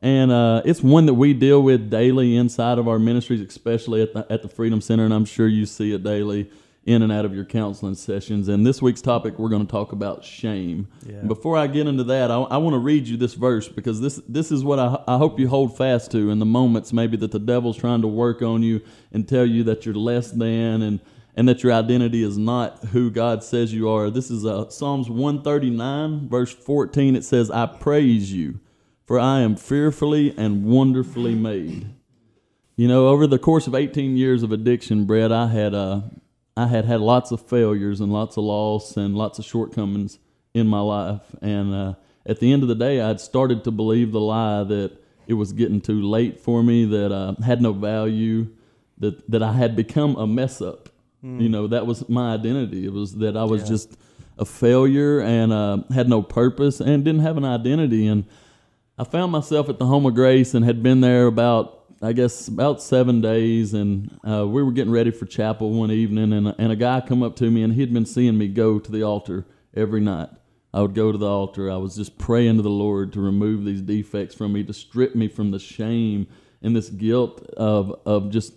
[0.00, 4.12] And uh, it's one that we deal with daily inside of our ministries, especially at
[4.12, 5.04] the, at the Freedom Center.
[5.04, 6.52] And I'm sure you see it daily
[6.86, 8.46] in and out of your counseling sessions.
[8.46, 10.86] And this week's topic, we're going to talk about shame.
[11.04, 11.20] Yeah.
[11.22, 14.20] Before I get into that, I, I want to read you this verse because this
[14.28, 17.32] this is what I, I hope you hold fast to in the moments maybe that
[17.32, 18.80] the devil's trying to work on you
[19.12, 21.00] and tell you that you're less than and
[21.34, 24.08] and that your identity is not who God says you are.
[24.08, 27.14] This is uh, Psalms 139, verse 14.
[27.14, 28.58] It says, I praise you,
[29.04, 31.90] for I am fearfully and wonderfully made.
[32.74, 36.00] You know, over the course of 18 years of addiction, Brett, I had uh,
[36.56, 40.18] I had had lots of failures and lots of loss and lots of shortcomings
[40.54, 41.22] in my life.
[41.42, 44.92] And uh, at the end of the day, I'd started to believe the lie that
[45.26, 48.48] it was getting too late for me, that I had no value,
[48.98, 50.88] that, that I had become a mess up.
[51.40, 52.84] You know, that was my identity.
[52.86, 53.96] It was that I was just
[54.38, 58.06] a failure and uh, had no purpose and didn't have an identity.
[58.06, 58.26] And
[58.96, 62.48] I found myself at the Home of Grace and had been there about, I guess,
[62.48, 63.74] about seven days.
[63.74, 67.22] And uh, we were getting ready for chapel one evening, and, and a guy come
[67.22, 70.28] up to me, and he'd been seeing me go to the altar every night.
[70.74, 71.70] I would go to the altar.
[71.70, 75.14] I was just praying to the Lord to remove these defects from me, to strip
[75.14, 76.26] me from the shame
[76.62, 78.52] and this guilt of of just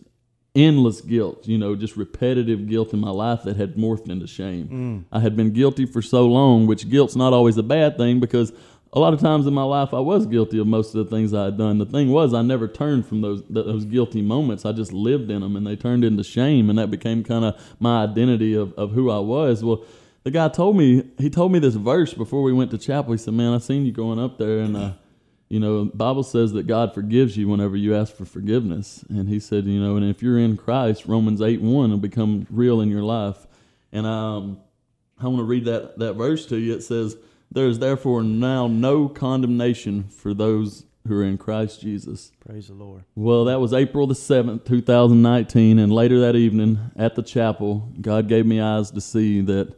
[0.55, 5.05] endless guilt, you know, just repetitive guilt in my life that had morphed into shame.
[5.11, 8.51] I had been guilty for so long, which guilt's not always a bad thing because
[8.91, 11.33] a lot of times in my life I was guilty of most of the things
[11.33, 11.77] I had done.
[11.77, 14.65] The thing was I never turned from those those guilty moments.
[14.65, 17.61] I just lived in them and they turned into shame and that became kind of
[17.79, 19.63] my identity of, of who I was.
[19.63, 19.83] Well,
[20.23, 23.11] the guy told me he told me this verse before we went to chapel.
[23.11, 24.91] He said, "Man, I seen you going up there and uh
[25.49, 29.03] you know, Bible says that God forgives you whenever you ask for forgiveness.
[29.09, 32.45] And he said, you know, and if you're in Christ, Romans 8 1 will become
[32.51, 33.47] real in your life.
[33.91, 34.59] And um,
[35.19, 36.75] I want to read that, that verse to you.
[36.75, 37.17] It says,
[37.51, 42.31] There is therefore now no condemnation for those who are in Christ Jesus.
[42.39, 43.03] Praise the Lord.
[43.15, 45.79] Well, that was April the 7th, 2019.
[45.79, 49.75] And later that evening at the chapel, God gave me eyes to see that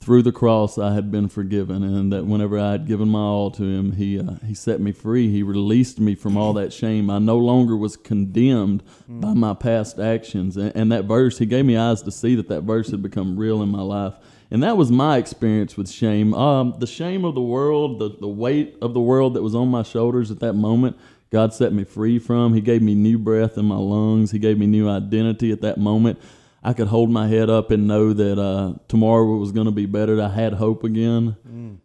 [0.00, 3.50] through the cross I had been forgiven, and that whenever I had given my all
[3.52, 5.30] to Him, He uh, He set me free.
[5.30, 7.10] He released me from all that shame.
[7.10, 11.64] I no longer was condemned by my past actions, and, and that verse He gave
[11.64, 14.14] me eyes to see that that verse had become real in my life.
[14.50, 16.32] And that was my experience with shame.
[16.34, 19.68] Um, the shame of the world, the, the weight of the world that was on
[19.68, 20.96] my shoulders at that moment,
[21.30, 22.54] God set me free from.
[22.54, 24.30] He gave me new breath in my lungs.
[24.30, 26.20] He gave me new identity at that moment.
[26.66, 29.86] I could hold my head up and know that uh, tomorrow was going to be
[29.86, 30.20] better.
[30.20, 31.36] I had hope again,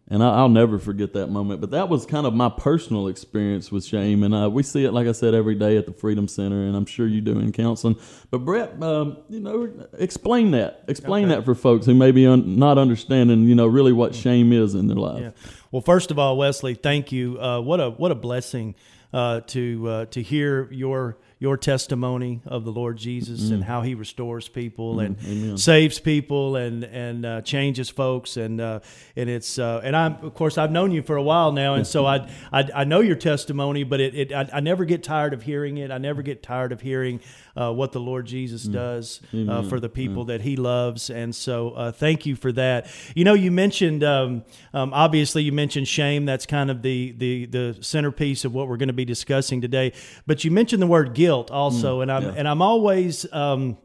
[0.08, 1.60] and I, I'll never forget that moment.
[1.60, 4.90] But that was kind of my personal experience with shame, and uh, we see it,
[4.90, 7.52] like I said, every day at the Freedom Center, and I'm sure you do in
[7.52, 7.96] counseling.
[8.32, 12.56] But Brett, um, you know, explain that, explain that for folks who may be un-
[12.56, 15.22] not understanding, you know, really what shame is in their life.
[15.22, 15.30] Yeah.
[15.70, 17.40] Well, first of all, Wesley, thank you.
[17.40, 18.74] Uh, what a what a blessing
[19.12, 23.96] uh, to uh, to hear your your testimony of the Lord Jesus and how He
[23.96, 28.36] restores people and saves people and and uh, changes folks.
[28.36, 28.78] And uh,
[29.16, 31.74] and it's uh, and I'm of course I've known you for a while now.
[31.74, 35.02] And so I I, I know your testimony, but it, it I, I never get
[35.02, 35.90] tired of hearing it.
[35.90, 37.18] I never get tired of hearing
[37.56, 41.70] uh, what the Lord Jesus does uh, for the people that He loves, and so
[41.72, 42.86] uh, thank you for that.
[43.16, 46.24] You know, you mentioned um, um, obviously you mentioned shame.
[46.24, 49.92] That's kind of the the the centerpiece of what we're going to be discussing today.
[50.24, 53.26] But you mentioned the word guilt also, and I'm and I'm always.
[53.32, 53.76] Um,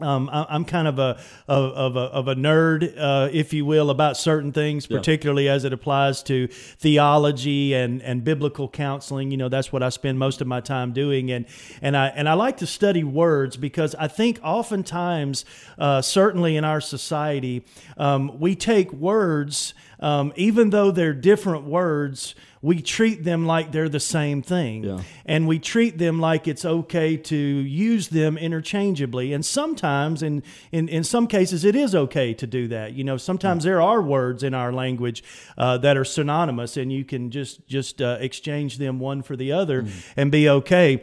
[0.00, 3.64] um, I- I'm kind of a of, of a of a nerd, uh, if you
[3.66, 9.32] will, about certain things, particularly as it applies to theology and, and biblical counseling.
[9.32, 11.46] You know, that's what I spend most of my time doing, and
[11.82, 15.44] and I and I like to study words because I think oftentimes,
[15.78, 17.64] uh, certainly in our society,
[17.96, 23.88] um, we take words, um, even though they're different words we treat them like they're
[23.88, 24.84] the same thing.
[24.84, 25.02] Yeah.
[25.24, 29.32] And we treat them like it's okay to use them interchangeably.
[29.32, 32.94] And sometimes, in, in, in some cases, it is okay to do that.
[32.94, 35.22] You know, sometimes there are words in our language
[35.56, 39.52] uh, that are synonymous and you can just, just uh, exchange them one for the
[39.52, 41.02] other and be okay.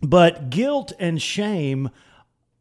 [0.00, 1.90] But guilt and shame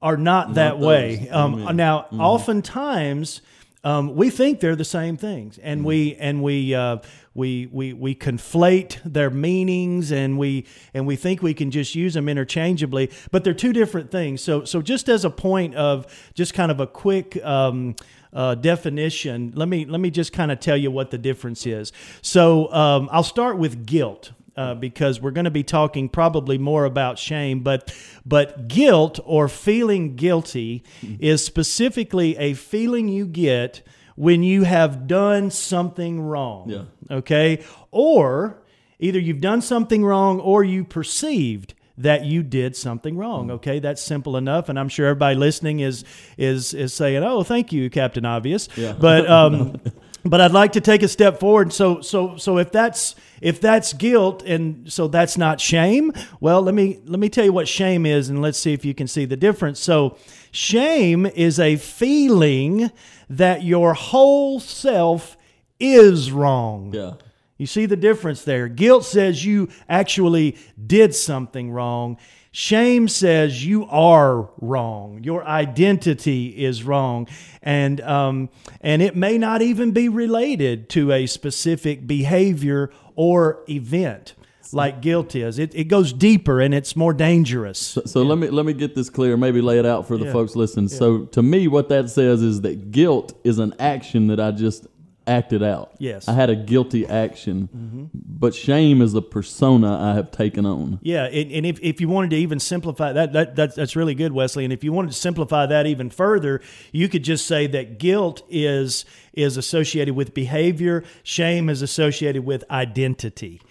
[0.02, 0.88] are not, that those.
[0.88, 1.30] way.
[1.30, 3.42] Um, now, oftentimes,
[3.88, 6.98] um, we think they're the same things, and we and we uh,
[7.34, 12.14] we we we conflate their meanings, and we and we think we can just use
[12.14, 14.42] them interchangeably, but they're two different things.
[14.42, 17.42] So so just as a point of just kind of a quick.
[17.44, 17.96] Um,
[18.34, 19.54] uh, definition.
[19.56, 21.94] Let me let me just kind of tell you what the difference is.
[22.22, 26.86] So um, I'll start with guilt uh, because we're going to be talking probably more
[26.86, 27.94] about shame, but
[28.26, 30.84] but guilt or feeling guilty
[31.20, 33.82] is specifically a feeling you get
[34.16, 36.70] when you have done something wrong.
[36.70, 36.84] Yeah.
[37.18, 38.58] Okay, or
[39.00, 43.50] either you've done something wrong or you perceived that you did something wrong.
[43.52, 46.04] Okay, that's simple enough, and I'm sure everybody listening is
[46.38, 48.94] is is saying, "Oh, thank you, Captain Obvious." Yeah.
[49.00, 49.80] But um,
[50.30, 51.74] but I'd like to take a step forward.
[51.74, 56.76] So so so if that's if that's guilt and so that's not shame, well, let
[56.76, 59.26] me let me tell you what shame is, and let's see if you can see
[59.26, 59.80] the difference.
[59.80, 60.18] So
[60.52, 62.92] shame is a feeling
[63.30, 65.38] that your whole self
[65.80, 66.94] is wrong.
[66.94, 67.14] Yeah.
[67.58, 68.68] You see the difference there.
[68.68, 72.18] Guilt says you actually did something wrong.
[72.62, 75.24] Shame says you are wrong.
[75.24, 77.28] Your identity is wrong,
[77.62, 78.50] and um,
[78.82, 84.34] and it may not even be related to a specific behavior or event.
[84.74, 85.60] like guilt is.
[85.60, 87.78] It, it goes deeper and it's more dangerous.
[87.78, 89.38] So, so let me let me get this clear.
[89.38, 90.34] Maybe lay it out for the Yeah.
[90.34, 90.88] folks listening.
[90.88, 94.88] So to me, what that says is that guilt is an action that I just
[95.28, 95.92] acted out.
[96.00, 96.24] Yes.
[96.26, 96.32] Mm-hmm.
[96.32, 101.00] I had a guilty action, but shame is a persona I have taken on.
[101.02, 104.16] Yeah, and, and if, if you wanted to even simplify that, that that's, that's really
[104.16, 104.64] good, Wesley.
[104.64, 106.62] And if you wanted to simplify that even further,
[106.92, 112.64] you could just say that guilt is is associated with behavior, shame is associated with
[112.72, 113.62] identity.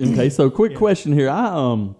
[0.00, 1.28] Okay, so quick question here.
[1.30, 1.96] I um,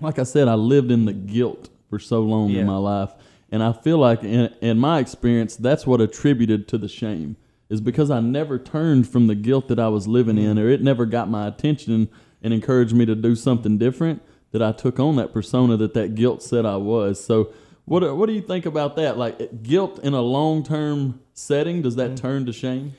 [0.00, 2.62] like I said, I lived in the guilt for so long Yeah.
[2.62, 3.10] in my life,
[3.52, 7.36] and I feel like in, in my experience, that's what attributed to the shame
[7.68, 10.82] is because I never turned from the guilt that I was living in, or it
[10.82, 12.08] never got my attention
[12.42, 14.22] and encouraged me to do something different.
[14.52, 17.22] That I took on that persona that that guilt said I was.
[17.22, 17.50] So,
[17.84, 19.18] what what do you think about that?
[19.18, 22.94] Like guilt in a long term setting, does that turn to shame?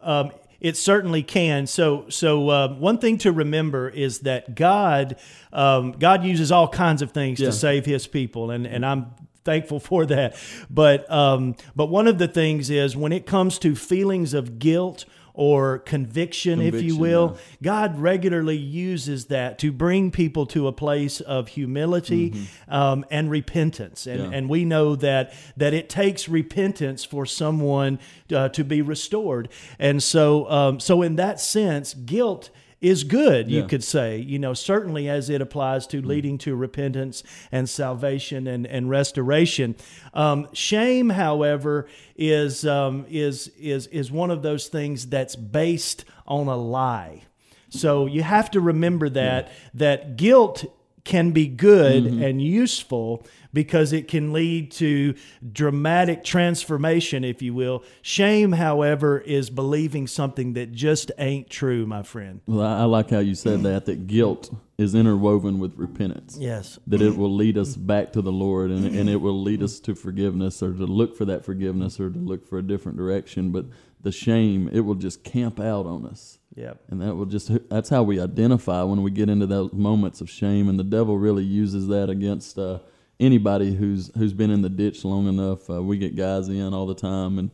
[0.00, 0.30] Um,
[0.60, 1.66] it certainly can.
[1.66, 5.16] So, so uh, one thing to remember is that God,
[5.52, 7.48] um, God uses all kinds of things Yeah.
[7.48, 9.06] to save His people, and and I'm
[9.46, 10.36] thankful for that.
[10.68, 15.06] But um, but one of the things is when it comes to feelings of guilt
[15.38, 17.56] or conviction, if you will, yeah.
[17.62, 22.32] God regularly uses that to bring people to a place of humility
[22.68, 24.32] um, and repentance, and Mm-hmm.
[24.32, 24.38] Yeah.
[24.38, 27.98] and we know that that it takes repentance for someone
[28.34, 32.48] uh, to be restored, and so um, so in that sense, guilt
[32.80, 33.50] is good.
[33.50, 38.46] You could say, you know, certainly as it applies to leading to repentance and salvation
[38.46, 39.76] and and restoration.
[40.12, 46.48] Um, shame, however, is um, is is is one of those things that's based on
[46.48, 47.22] a lie.
[47.68, 50.64] So you have to remember that that guilt
[51.06, 52.22] can be good mm-hmm.
[52.22, 55.14] and useful because it can lead to
[55.52, 57.82] dramatic transformation, if you will.
[58.02, 62.42] Shame, however, is believing something that just ain't true, my friend.
[62.46, 63.86] Well, I, I like how you said that.
[63.86, 66.36] That guilt is interwoven with repentance.
[66.38, 66.78] Yes.
[66.86, 69.80] that it will lead us back to the Lord and, and it will lead us
[69.80, 73.52] to forgiveness or to look for that forgiveness or to look for a different direction.
[73.52, 73.66] But
[74.02, 76.38] the shame, it will just camp out on us.
[76.56, 76.80] Yep.
[76.88, 80.28] And that will just, that's how we identify when we get into those moments of
[80.28, 80.68] shame.
[80.68, 82.80] And the devil really uses that against uh,
[83.20, 85.70] anybody who's, who's been in the ditch long enough.
[85.70, 87.50] Uh, we get guys in all the time and,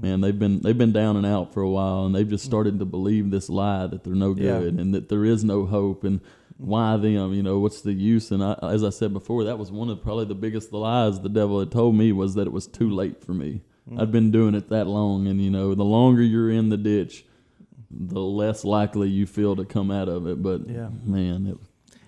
[0.00, 2.78] Man, they've been they've been down and out for a while, and they've just started
[2.78, 4.60] to believe this lie that they're no Yeah.
[4.60, 6.20] good and that there is no hope, and
[6.56, 7.32] why them?
[7.34, 8.30] You know, what's the use?
[8.30, 11.28] And I, as I said before, that was one of probably the biggest lies the
[11.28, 13.62] devil had told me was that it was too late for me.
[13.90, 14.00] Mm.
[14.00, 17.24] I'd been doing it that long, and you know, the longer you're in the ditch,
[17.90, 20.42] the less likely you feel to come out of it.
[20.42, 20.88] But Yeah.
[21.04, 21.56] man, it,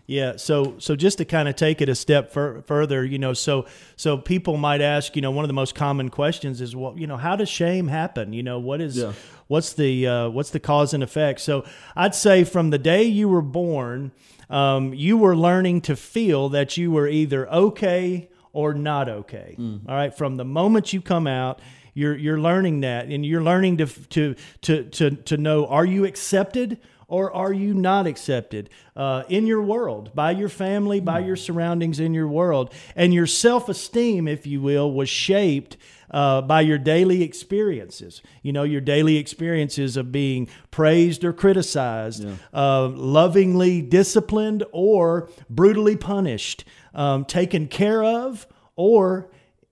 [0.06, 0.32] Yeah.
[0.36, 3.64] So so just to kind of take it a step fur- further, you know, so
[3.96, 7.06] so people might ask, you know, one of the most common questions is, well, you
[7.06, 8.32] know, how does shame happen?
[8.32, 9.12] You know, what is Yeah.
[9.46, 11.40] what's the uh, what's the cause and effect?
[11.40, 11.64] So
[11.96, 14.10] I'd say from the day you were born,
[14.50, 19.54] um, you were learning to feel that you were either okay or not okay.
[19.88, 20.12] All right.
[20.12, 21.60] From the moment you come out.
[21.94, 26.04] You're, you're learning that, and you're learning to, to to to to know: Are you
[26.04, 26.78] accepted,
[27.08, 31.98] or are you not accepted uh, in your world by your family, by your surroundings
[31.98, 32.72] in your world?
[32.94, 35.76] And your self esteem, if you will, was shaped
[36.10, 38.22] uh, by your daily experiences.
[38.42, 45.96] You know, your daily experiences of being praised or criticized, uh, lovingly disciplined or brutally
[45.96, 46.64] punished,
[46.94, 49.30] um, taken care of or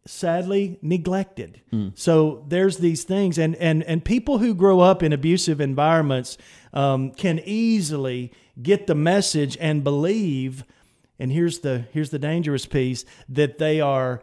[0.09, 1.61] sadly neglected.
[1.95, 6.39] So there's these things, and and and people who grow up in abusive environments
[6.73, 10.65] um, can easily get the message and believe.
[11.19, 14.23] And here's the here's the dangerous piece that they are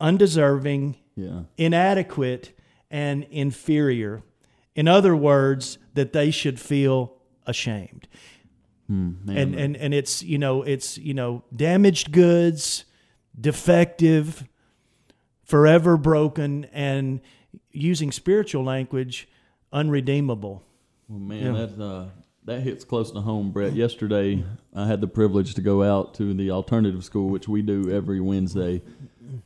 [0.00, 2.58] undeserving, yeah, inadequate,
[2.90, 4.22] and inferior.
[4.74, 7.14] In other words, that they should feel
[7.46, 8.08] ashamed
[8.88, 12.84] man, and and and it's you know it's you know damaged goods
[13.38, 14.44] defective
[15.46, 17.20] forever broken and
[17.70, 19.28] using spiritual language
[19.72, 20.62] unredeemable
[21.08, 22.06] Well, man, that uh,
[22.44, 23.74] that hits close to home, Brett.
[23.74, 24.44] Yesterday,
[24.74, 28.20] I had the privilege to go out to the alternative school, which we do every
[28.20, 28.82] Wednesday,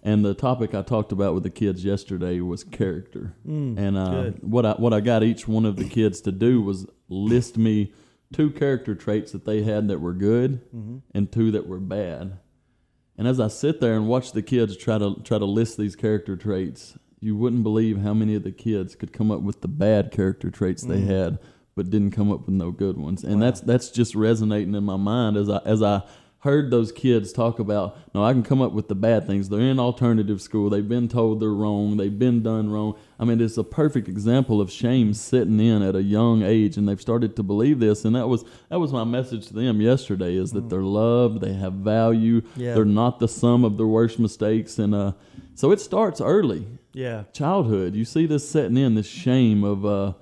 [0.03, 3.35] and the topic I talked about with the kids yesterday was character.
[3.47, 6.87] and uh, what I what I got each one of the kids to do was
[7.09, 7.93] list me
[8.33, 10.61] two character traits that they had that were good,
[11.15, 12.39] and two that were bad.
[13.21, 15.95] And as I sit there and watch the kids try to try to list these
[15.95, 19.69] character traits, you wouldn't believe how many of the kids could come up with the
[19.69, 21.07] bad character traits they mm.
[21.07, 21.39] had,
[21.77, 23.23] but didn't come up with no good ones.
[23.23, 26.01] And that's that's just resonating in my mind as I as I
[26.41, 29.49] heard those kids talk about, no, I can come up with the bad things.
[29.49, 30.71] They're in alternative school.
[30.71, 31.99] They've been told they're wrong.
[31.99, 32.99] They've been done wrong.
[33.19, 36.89] I mean, it's a perfect example of shame sitting in at a young age, and
[36.89, 38.07] they've started to believe this.
[38.07, 40.71] And that was that was my message to them yesterday: is that mm.
[40.71, 42.73] they're loved, they have value, yeah.
[42.73, 45.13] they're not the sum of their worst mistakes, and uh,
[45.55, 46.67] so it starts early.
[46.95, 47.95] Yeah, childhood.
[47.95, 50.15] You see this setting in, this shame of uh,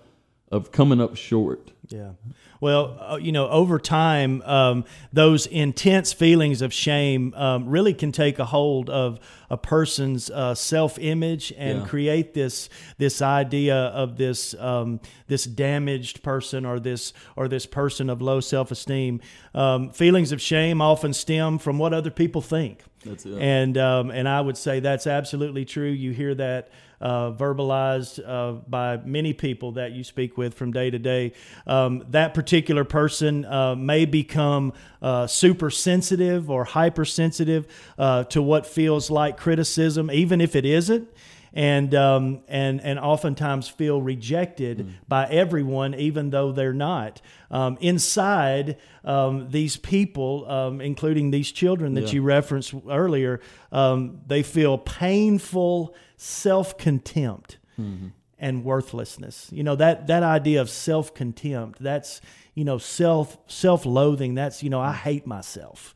[0.50, 1.70] of coming up short.
[1.88, 2.12] Yeah.
[2.60, 8.10] Well, uh, you know, over time, um, those intense feelings of shame um, really can
[8.12, 11.86] take a hold of a person's uh, self-image and yeah.
[11.86, 18.10] create this this idea of this um, this damaged person or this or this person
[18.10, 19.20] of low self-esteem.
[19.54, 22.82] Um, feelings of shame often stem from what other people think.
[23.04, 23.40] That's it.
[23.40, 25.88] And um, and I would say that's absolutely true.
[25.90, 30.90] You hear that uh, verbalized uh, by many people that you speak with from day
[30.90, 31.32] to day.
[31.66, 37.66] Um, that particular person uh, may become uh, super sensitive or hypersensitive
[37.98, 41.08] uh, to what feels like criticism, even if it isn't
[41.52, 44.92] and um, and and oftentimes feel rejected mm.
[45.06, 47.20] by everyone, even though they're not.
[47.50, 52.12] Um, inside, um, these people, um, including these children that yeah.
[52.12, 53.40] you referenced earlier,
[53.72, 57.58] um, they feel painful self contempt.
[57.80, 58.08] Mm-hmm.
[58.40, 61.82] And worthlessness, you know that that idea of self contempt.
[61.82, 62.20] That's
[62.54, 64.34] you know self self loathing.
[64.34, 65.92] That's you know I hate myself.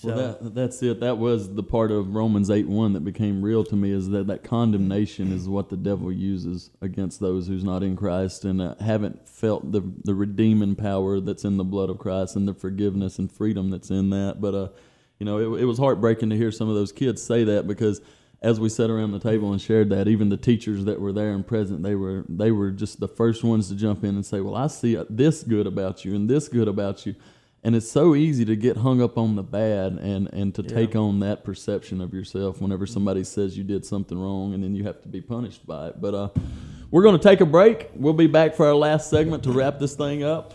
[0.00, 0.08] So.
[0.08, 1.00] Well, that, that's it.
[1.00, 4.28] That was the part of Romans 8 1 that became real to me is that
[4.28, 8.76] that condemnation is what the devil uses against those who's not in Christ and uh,
[8.80, 13.18] haven't felt the, the redeeming power that's in the blood of Christ and the forgiveness
[13.18, 14.40] and freedom that's in that.
[14.40, 14.68] But, uh,
[15.18, 18.00] you know, it, it was heartbreaking to hear some of those kids say that because
[18.40, 21.32] as we sat around the table and shared that, even the teachers that were there
[21.32, 24.40] and present, they were they were just the first ones to jump in and say,
[24.40, 27.14] "Well, I see this good about you and this good about you."
[27.62, 30.74] And it's so easy to get hung up on the bad and and to yeah.
[30.74, 34.74] take on that perception of yourself whenever somebody says you did something wrong and then
[34.74, 36.00] you have to be punished by it.
[36.00, 36.28] But uh,
[36.90, 37.90] we're going to take a break.
[37.94, 40.54] We'll be back for our last segment to wrap this thing up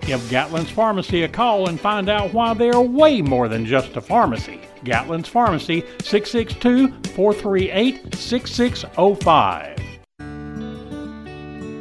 [0.00, 3.96] Give Gatlin's Pharmacy a call and find out why they are way more than just
[3.96, 4.60] a pharmacy.
[4.84, 9.78] Gatlin's Pharmacy, 662 438 6605.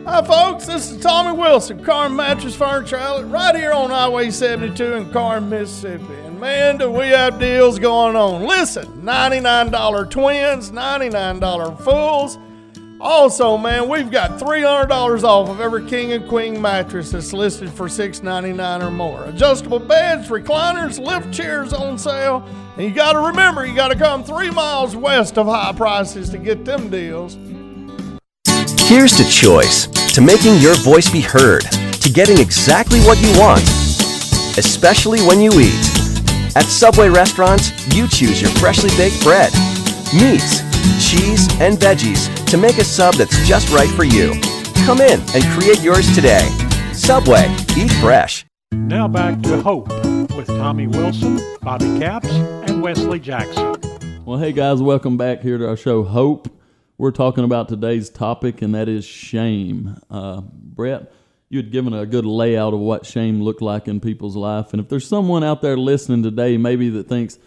[0.07, 0.65] Hi, folks.
[0.65, 5.47] This is Tommy Wilson, Car Mattress Furniture Outlet, right here on Highway 72 in Corinth,
[5.47, 6.13] Mississippi.
[6.23, 8.43] And man, do we have deals going on.
[8.43, 12.37] Listen $99 twins, $99 fulls.
[12.99, 17.87] Also, man, we've got $300 off of every king and queen mattress that's listed for
[17.87, 19.25] $6.99 or more.
[19.25, 22.43] Adjustable beds, recliners, lift chairs on sale.
[22.75, 26.29] And you got to remember, you got to come three miles west of high prices
[26.31, 27.37] to get them deals.
[28.87, 31.63] Here's to choice, to making your voice be heard,
[32.01, 33.61] to getting exactly what you want,
[34.57, 35.97] especially when you eat.
[36.55, 39.53] At Subway restaurants, you choose your freshly baked bread,
[40.15, 40.66] meats,
[41.01, 44.33] cheese, and veggies to make a sub that's just right for you.
[44.85, 46.47] Come in and create yours today.
[46.93, 48.45] Subway, eat fresh.
[48.71, 49.89] Now back to Hope
[50.35, 53.75] with Tommy Wilson, Bobby Capps, and Wesley Jackson.
[54.25, 56.49] Well, hey guys, welcome back here to our show, Hope.
[56.97, 59.97] We're talking about today's topic, and that is shame.
[60.09, 61.11] Uh, Brett,
[61.49, 64.73] you had given a good layout of what shame looked like in people's life.
[64.73, 67.37] And if there's someone out there listening today, maybe that thinks,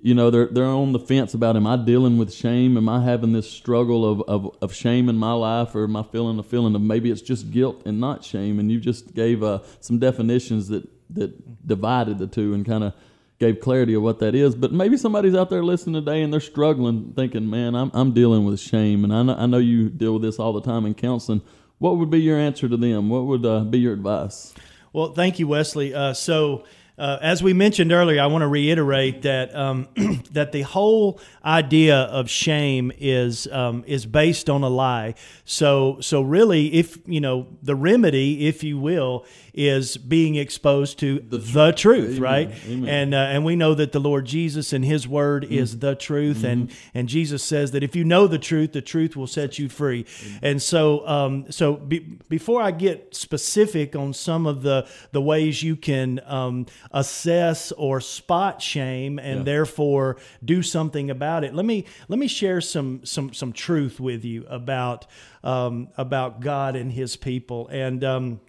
[0.00, 2.76] you know, they're, they're on the fence about, am I dealing with shame?
[2.76, 5.74] Am I having this struggle of, of, of shame in my life?
[5.74, 8.58] Or am I feeling a feeling of maybe it's just guilt and not shame?
[8.58, 12.94] And you just gave uh, some definitions that, that divided the two and kind of
[13.38, 14.54] gave clarity of what that is.
[14.54, 18.44] But maybe somebody's out there listening today and they're struggling, thinking, man, I'm, I'm dealing
[18.44, 19.04] with shame.
[19.04, 21.42] And I know, I know you deal with this all the time in counseling
[21.78, 23.08] what would be your answer to them?
[23.08, 24.54] What would uh, be your advice?
[24.92, 25.94] Well, thank you, Wesley.
[25.94, 26.64] Uh, so,
[26.98, 29.88] uh, as we mentioned earlier, I want to reiterate that um,
[30.32, 35.14] that the whole idea of shame is um, is based on a lie.
[35.44, 39.24] So, so really, if you know the remedy, if you will,
[39.54, 42.22] is being exposed to the, the truth, Amen.
[42.22, 42.52] right?
[42.66, 42.88] Amen.
[42.88, 45.50] And uh, and we know that the Lord Jesus and His Word mm.
[45.50, 46.46] is the truth, mm-hmm.
[46.46, 49.68] and and Jesus says that if you know the truth, the truth will set you
[49.68, 50.04] free.
[50.04, 50.46] Mm-hmm.
[50.46, 55.62] And so um, so be, before I get specific on some of the the ways
[55.62, 59.44] you can um, assess or spot shame and yeah.
[59.44, 64.24] therefore do something about it, let me let me share some some some truth with
[64.24, 65.06] you about
[65.42, 68.04] um, about God and His people and.
[68.04, 68.40] Um,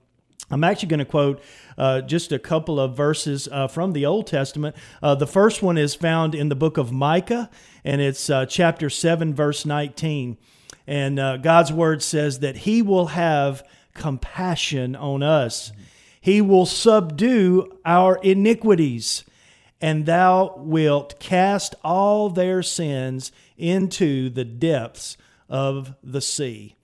[0.51, 1.41] I'm actually going to quote
[1.77, 4.75] uh, just a couple of verses uh, from the Old Testament.
[5.01, 7.51] Uh, the first one is found in the book of Micah,
[7.83, 10.37] and it's uh, chapter 7, verse 19.
[10.87, 15.71] And uh, God's word says that He will have compassion on us,
[16.19, 19.23] He will subdue our iniquities,
[19.79, 25.15] and Thou wilt cast all their sins into the depths
[25.47, 26.75] of the sea.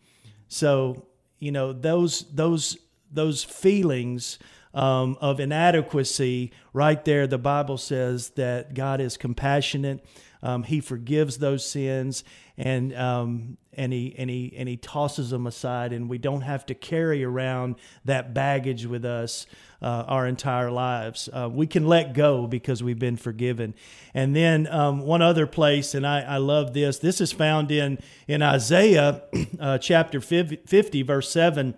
[0.47, 1.07] So,
[1.39, 2.77] you know, those, those
[3.15, 4.39] those feelings
[4.75, 10.05] um, of inadequacy, right there, the Bible says that God is compassionate.
[10.43, 12.23] Um, he forgives those sins,
[12.57, 16.65] and um, and he and he and he tosses them aside, and we don't have
[16.67, 19.47] to carry around that baggage with us
[19.81, 21.29] uh, our entire lives.
[21.31, 23.73] Uh, we can let go because we've been forgiven.
[24.13, 26.99] And then um, one other place, and I, I, love this.
[26.99, 27.97] This is found in
[28.27, 29.23] in Isaiah
[29.59, 31.75] uh, chapter 50, verse seven.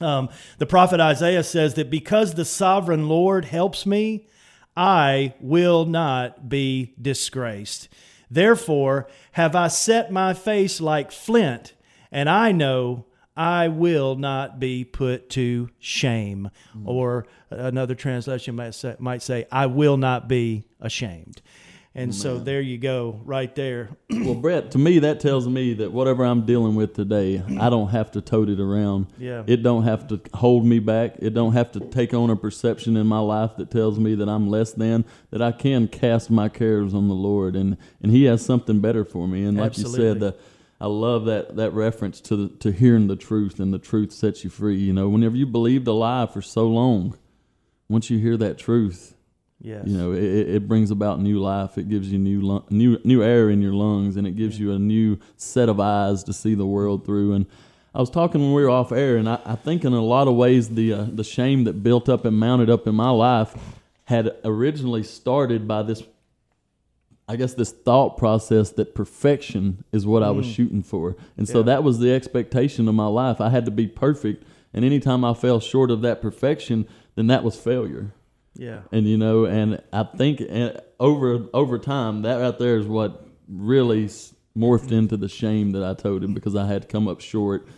[0.00, 0.28] Um,
[0.58, 4.28] the prophet Isaiah says that because the sovereign Lord helps me,
[4.76, 7.88] I will not be disgraced.
[8.30, 11.74] Therefore, have I set my face like flint,
[12.10, 16.50] and I know I will not be put to shame.
[16.70, 16.88] Mm-hmm.
[16.88, 21.42] Or another translation might say, might say, I will not be ashamed.
[21.96, 23.88] And so there you go, right there.
[24.10, 27.88] well, Brett, to me, that tells me that whatever I'm dealing with today, I don't
[27.88, 29.06] have to tote it around.
[29.18, 29.44] Yeah.
[29.46, 31.16] It don't have to hold me back.
[31.20, 34.28] It don't have to take on a perception in my life that tells me that
[34.28, 35.06] I'm less than.
[35.30, 39.04] That I can cast my cares on the Lord, and and He has something better
[39.04, 39.44] for me.
[39.44, 40.04] And like Absolutely.
[40.04, 40.36] you said, the
[40.78, 44.44] I love that that reference to the, to hearing the truth, and the truth sets
[44.44, 44.76] you free.
[44.76, 47.16] You know, whenever you believed a lie for so long,
[47.88, 49.15] once you hear that truth
[49.60, 49.84] Yes.
[49.86, 51.78] You know, it, it brings about new life.
[51.78, 54.78] It gives you new new new air in your lungs, and it gives you a
[54.78, 57.32] new set of eyes to see the world through.
[57.32, 57.46] And
[57.94, 60.28] I was talking when we were off air, and I, I think in a lot
[60.28, 63.54] of ways the uh, the shame that built up and mounted up in my life
[64.04, 66.02] had originally started by this.
[67.28, 70.26] I guess this thought process that perfection is what mm.
[70.26, 70.54] I was mm.
[70.54, 71.64] shooting for, and so yeah.
[71.64, 73.40] that was the expectation of my life.
[73.40, 74.44] I had to be perfect,
[74.74, 78.12] and anytime I fell short of that perfection, then that was failure.
[78.58, 78.80] Yeah.
[78.92, 83.26] And you know, and I think uh, over over time, that right there is what
[83.48, 84.06] really
[84.56, 87.68] morphed into the shame that I told him because I had come up short.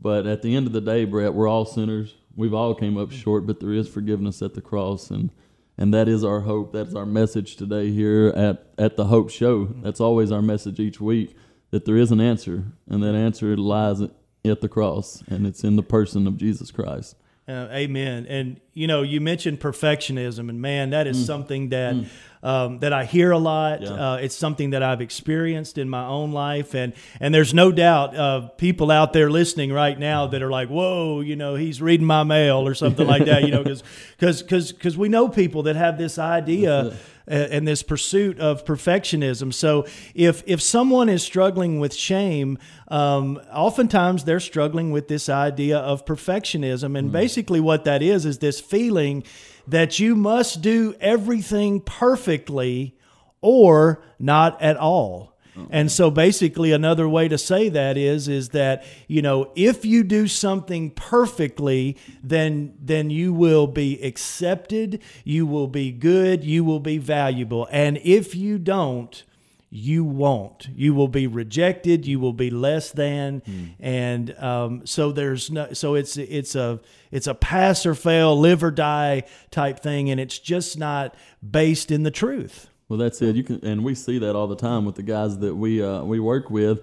[0.00, 2.14] But at the end of the day, Brett, we're all sinners.
[2.36, 5.30] We've all came up short, but there is forgiveness at the cross, and
[5.76, 6.72] and that is our hope.
[6.72, 9.66] That's our message today here at at the Hope Show.
[9.82, 11.36] That's always our message each week
[11.70, 14.00] that there is an answer, and that answer lies
[14.44, 17.16] at the cross, and it's in the person of Jesus Christ.
[17.48, 18.26] Uh, amen.
[18.28, 21.26] And you know, you mentioned perfectionism, and man, that is mm.
[21.26, 22.06] something that mm.
[22.42, 23.80] um, that I hear a lot.
[23.80, 23.88] Yeah.
[23.88, 28.14] Uh, it's something that I've experienced in my own life, and and there's no doubt
[28.14, 32.06] uh, people out there listening right now that are like, "Whoa, you know, he's reading
[32.06, 33.44] my mail" or something like that.
[33.44, 33.82] You know, because
[34.18, 39.52] because because because we know people that have this idea and this pursuit of perfectionism.
[39.52, 42.58] So if if someone is struggling with shame,
[42.88, 47.12] um, oftentimes they're struggling with this idea of perfectionism, and mm.
[47.12, 49.24] basically what that is is this feeling
[49.66, 52.96] that you must do everything perfectly
[53.40, 55.37] or not at all.
[55.70, 60.04] And so basically another way to say that is is that, you know, if you
[60.04, 66.80] do something perfectly, then then you will be accepted, you will be good, you will
[66.80, 67.68] be valuable.
[67.70, 69.22] And if you don't,
[69.70, 70.68] you won't.
[70.74, 72.06] You will be rejected.
[72.06, 73.42] You will be less than,
[73.78, 75.72] and um, so there's no.
[75.74, 76.80] So it's it's a
[77.10, 81.14] it's a pass or fail, live or die type thing, and it's just not
[81.48, 82.70] based in the truth.
[82.88, 83.36] Well, that's it.
[83.36, 86.02] You can, and we see that all the time with the guys that we uh,
[86.04, 86.80] we work with.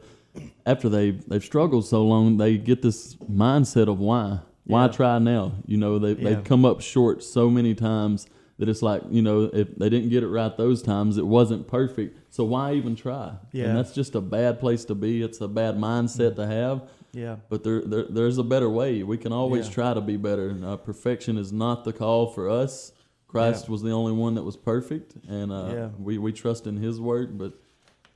[0.65, 4.91] After they they've struggled so long, they get this mindset of why why Yeah.
[4.91, 5.53] try now?
[5.65, 6.23] You know, they Yeah.
[6.35, 8.27] they've come up short so many times
[8.59, 11.67] that it's like you know if they didn't get it right those times, it wasn't
[11.67, 12.19] perfect.
[12.29, 13.31] So why even try?
[13.53, 13.65] Yeah.
[13.65, 15.21] and that's just a bad place to be.
[15.23, 16.81] It's a bad mindset to have.
[17.13, 17.37] Yeah.
[17.49, 19.01] But there, there there's a better way.
[19.03, 19.73] We can always Yeah.
[19.73, 20.55] try to be better.
[20.63, 22.91] Uh, perfection is not the call for us.
[23.27, 23.71] Christ Yeah.
[23.71, 25.89] was the only one that was perfect, and uh, Yeah.
[25.99, 27.37] we, we trust in His word.
[27.37, 27.53] But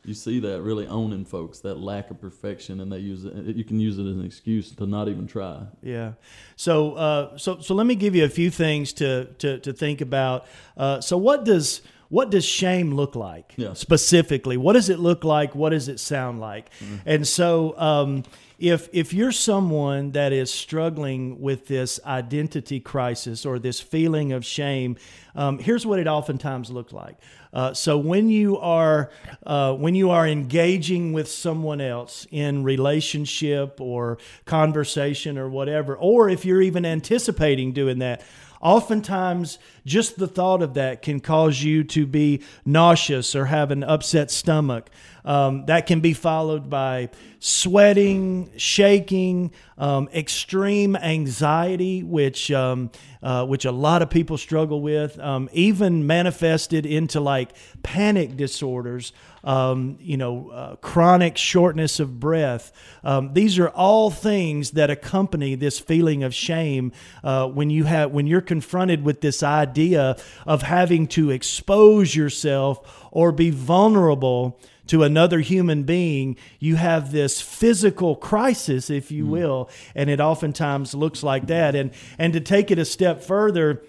[0.06, 3.56] you see that really owning folks that lack of perfection, and they use it.
[3.56, 5.64] You can use it as an excuse to not even try.
[5.84, 6.14] Yeah.
[6.56, 10.00] So uh, so so let me give you a few things to to, to think
[10.02, 10.46] about.
[10.78, 13.74] Uh, so what does what does shame look like Yeah.
[13.74, 14.58] specifically?
[14.58, 15.56] What does it look like?
[15.56, 16.70] What does it sound like?
[17.06, 18.24] And so um,
[18.58, 24.44] if if you're someone that is struggling with this identity crisis or this feeling of
[24.44, 24.98] shame,
[25.36, 27.16] um, here's what it oftentimes looks like.
[27.54, 29.10] Uh, so when you are
[29.46, 36.30] uh, when you are engaging with someone else in relationship or conversation or whatever, or
[36.30, 38.22] if you're even anticipating doing that,
[38.62, 43.84] oftentimes just the thought of that can cause you to be nauseous or have an
[43.84, 44.90] upset stomach.
[45.26, 52.92] Um, that can be followed by sweating, shaking, um, extreme anxiety, which um,
[53.22, 57.52] uh, which a lot of people struggle with, um, even manifested into like
[57.84, 59.12] panic disorders.
[59.44, 62.74] Um, you know, uh, chronic shortness of breath.
[63.04, 66.92] Um, these are all things that accompany this feeling of shame
[67.24, 73.08] uh, when you have when you're confronted with this idea of having to expose yourself
[73.12, 74.60] or be vulnerable
[74.90, 80.96] to another human being, you have this physical crisis, if you will, and it oftentimes
[80.96, 81.76] looks like that.
[81.76, 83.84] And and to take it a step further,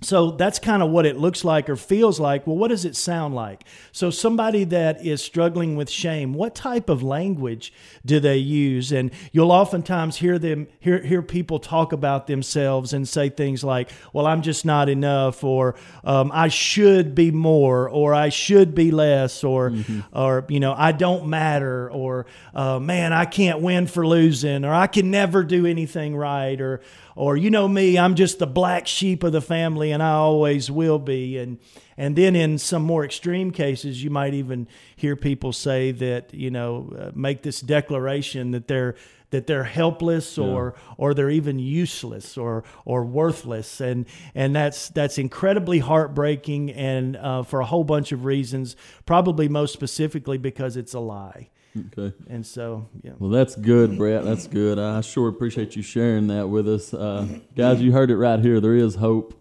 [0.00, 2.46] so that's kind of what it looks like or feels like.
[2.46, 3.64] Well, what does it sound like?
[3.90, 7.72] So, somebody that is struggling with shame, what type of language
[8.06, 8.92] do they use?
[8.92, 13.90] And you'll oftentimes hear them hear hear people talk about themselves and say things like,
[14.12, 15.74] "Well, I'm just not enough," or
[16.04, 19.72] um, "I should be more," or "I should be less," or
[20.12, 24.72] or you know, "I don't matter," or uh, "Man, I can't win for losing," or
[24.72, 26.82] "I can never do anything right," or
[27.18, 30.70] or you know me, I'm just the black sheep of the family, and I always
[30.70, 31.36] will be.
[31.36, 31.58] And
[31.96, 36.52] and then in some more extreme cases, you might even hear people say that you
[36.52, 38.94] know uh, make this declaration that they're
[39.30, 43.80] that they're helpless or or they're even useless or or worthless.
[43.80, 49.48] And and that's that's incredibly heartbreaking and uh, for a whole bunch of reasons probably
[49.48, 51.50] most specifically because it's a lie
[51.96, 52.14] Okay.
[52.28, 54.24] and so yeah Well, that's good, Brett.
[54.24, 54.78] That's good.
[54.78, 56.92] I sure appreciate you sharing that with us.
[56.94, 57.26] Uh,
[57.56, 58.60] guys, you heard it right here.
[58.60, 59.34] There is hope.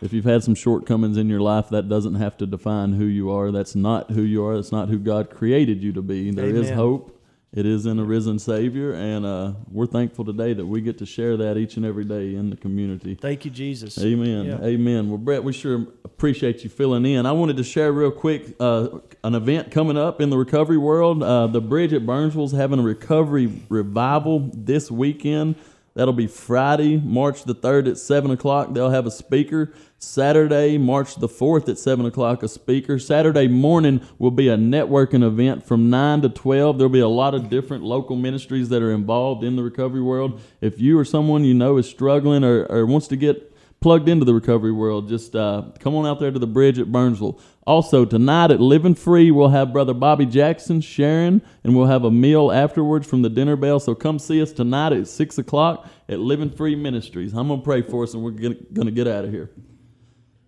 [0.00, 3.30] If you've had some shortcomings in your life, that doesn't have to define who you
[3.30, 3.50] are.
[3.50, 4.54] That's not who you are.
[4.54, 6.30] That's not who God created you to be.
[6.30, 6.74] There is Amen.
[6.74, 7.17] hope.
[7.50, 11.06] It is in a risen Savior, and uh, we're thankful today that we get to
[11.06, 13.14] share that each and every day in the community.
[13.14, 14.44] thank you jesus Amen.
[14.44, 14.62] Yeah.
[14.62, 15.08] Amen.
[15.08, 17.24] Well, Brett, we sure appreciate you filling in.
[17.24, 18.88] I wanted to share real quick uh,
[19.24, 21.22] an event coming up in the recovery world.
[21.22, 25.54] Uh, the Bridge at Burnsville's having a recovery revival this weekend.
[25.98, 28.72] That'll be Friday, March the 3rd at 7 o'clock.
[28.72, 29.72] They'll have a speaker.
[29.98, 33.00] Saturday, March the 4th at 7 o'clock, a speaker.
[33.00, 36.78] Saturday morning will be a networking event from 9 to 12.
[36.78, 40.40] There'll be a lot of different local ministries that are involved in the recovery world.
[40.60, 43.47] If you or someone you know is struggling or, or wants to get
[43.80, 46.90] plugged into the recovery world, just uh, come on out there to the bridge at
[46.90, 47.40] Burnsville.
[47.66, 52.10] Also, tonight at Living Free, we'll have Brother Bobby Jackson sharing, and we'll have a
[52.10, 53.78] meal afterwards from the dinner bell.
[53.78, 57.34] So come see us tonight at 6 o'clock at Living Free Ministries.
[57.34, 59.50] I'm going to pray for us, and we're going to get out of here.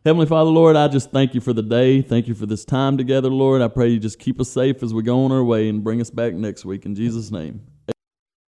[0.05, 2.01] Heavenly Father, Lord, I just thank you for the day.
[2.01, 3.61] Thank you for this time together, Lord.
[3.61, 6.01] I pray you just keep us safe as we go on our way and bring
[6.01, 6.87] us back next week.
[6.87, 7.61] In Jesus' name,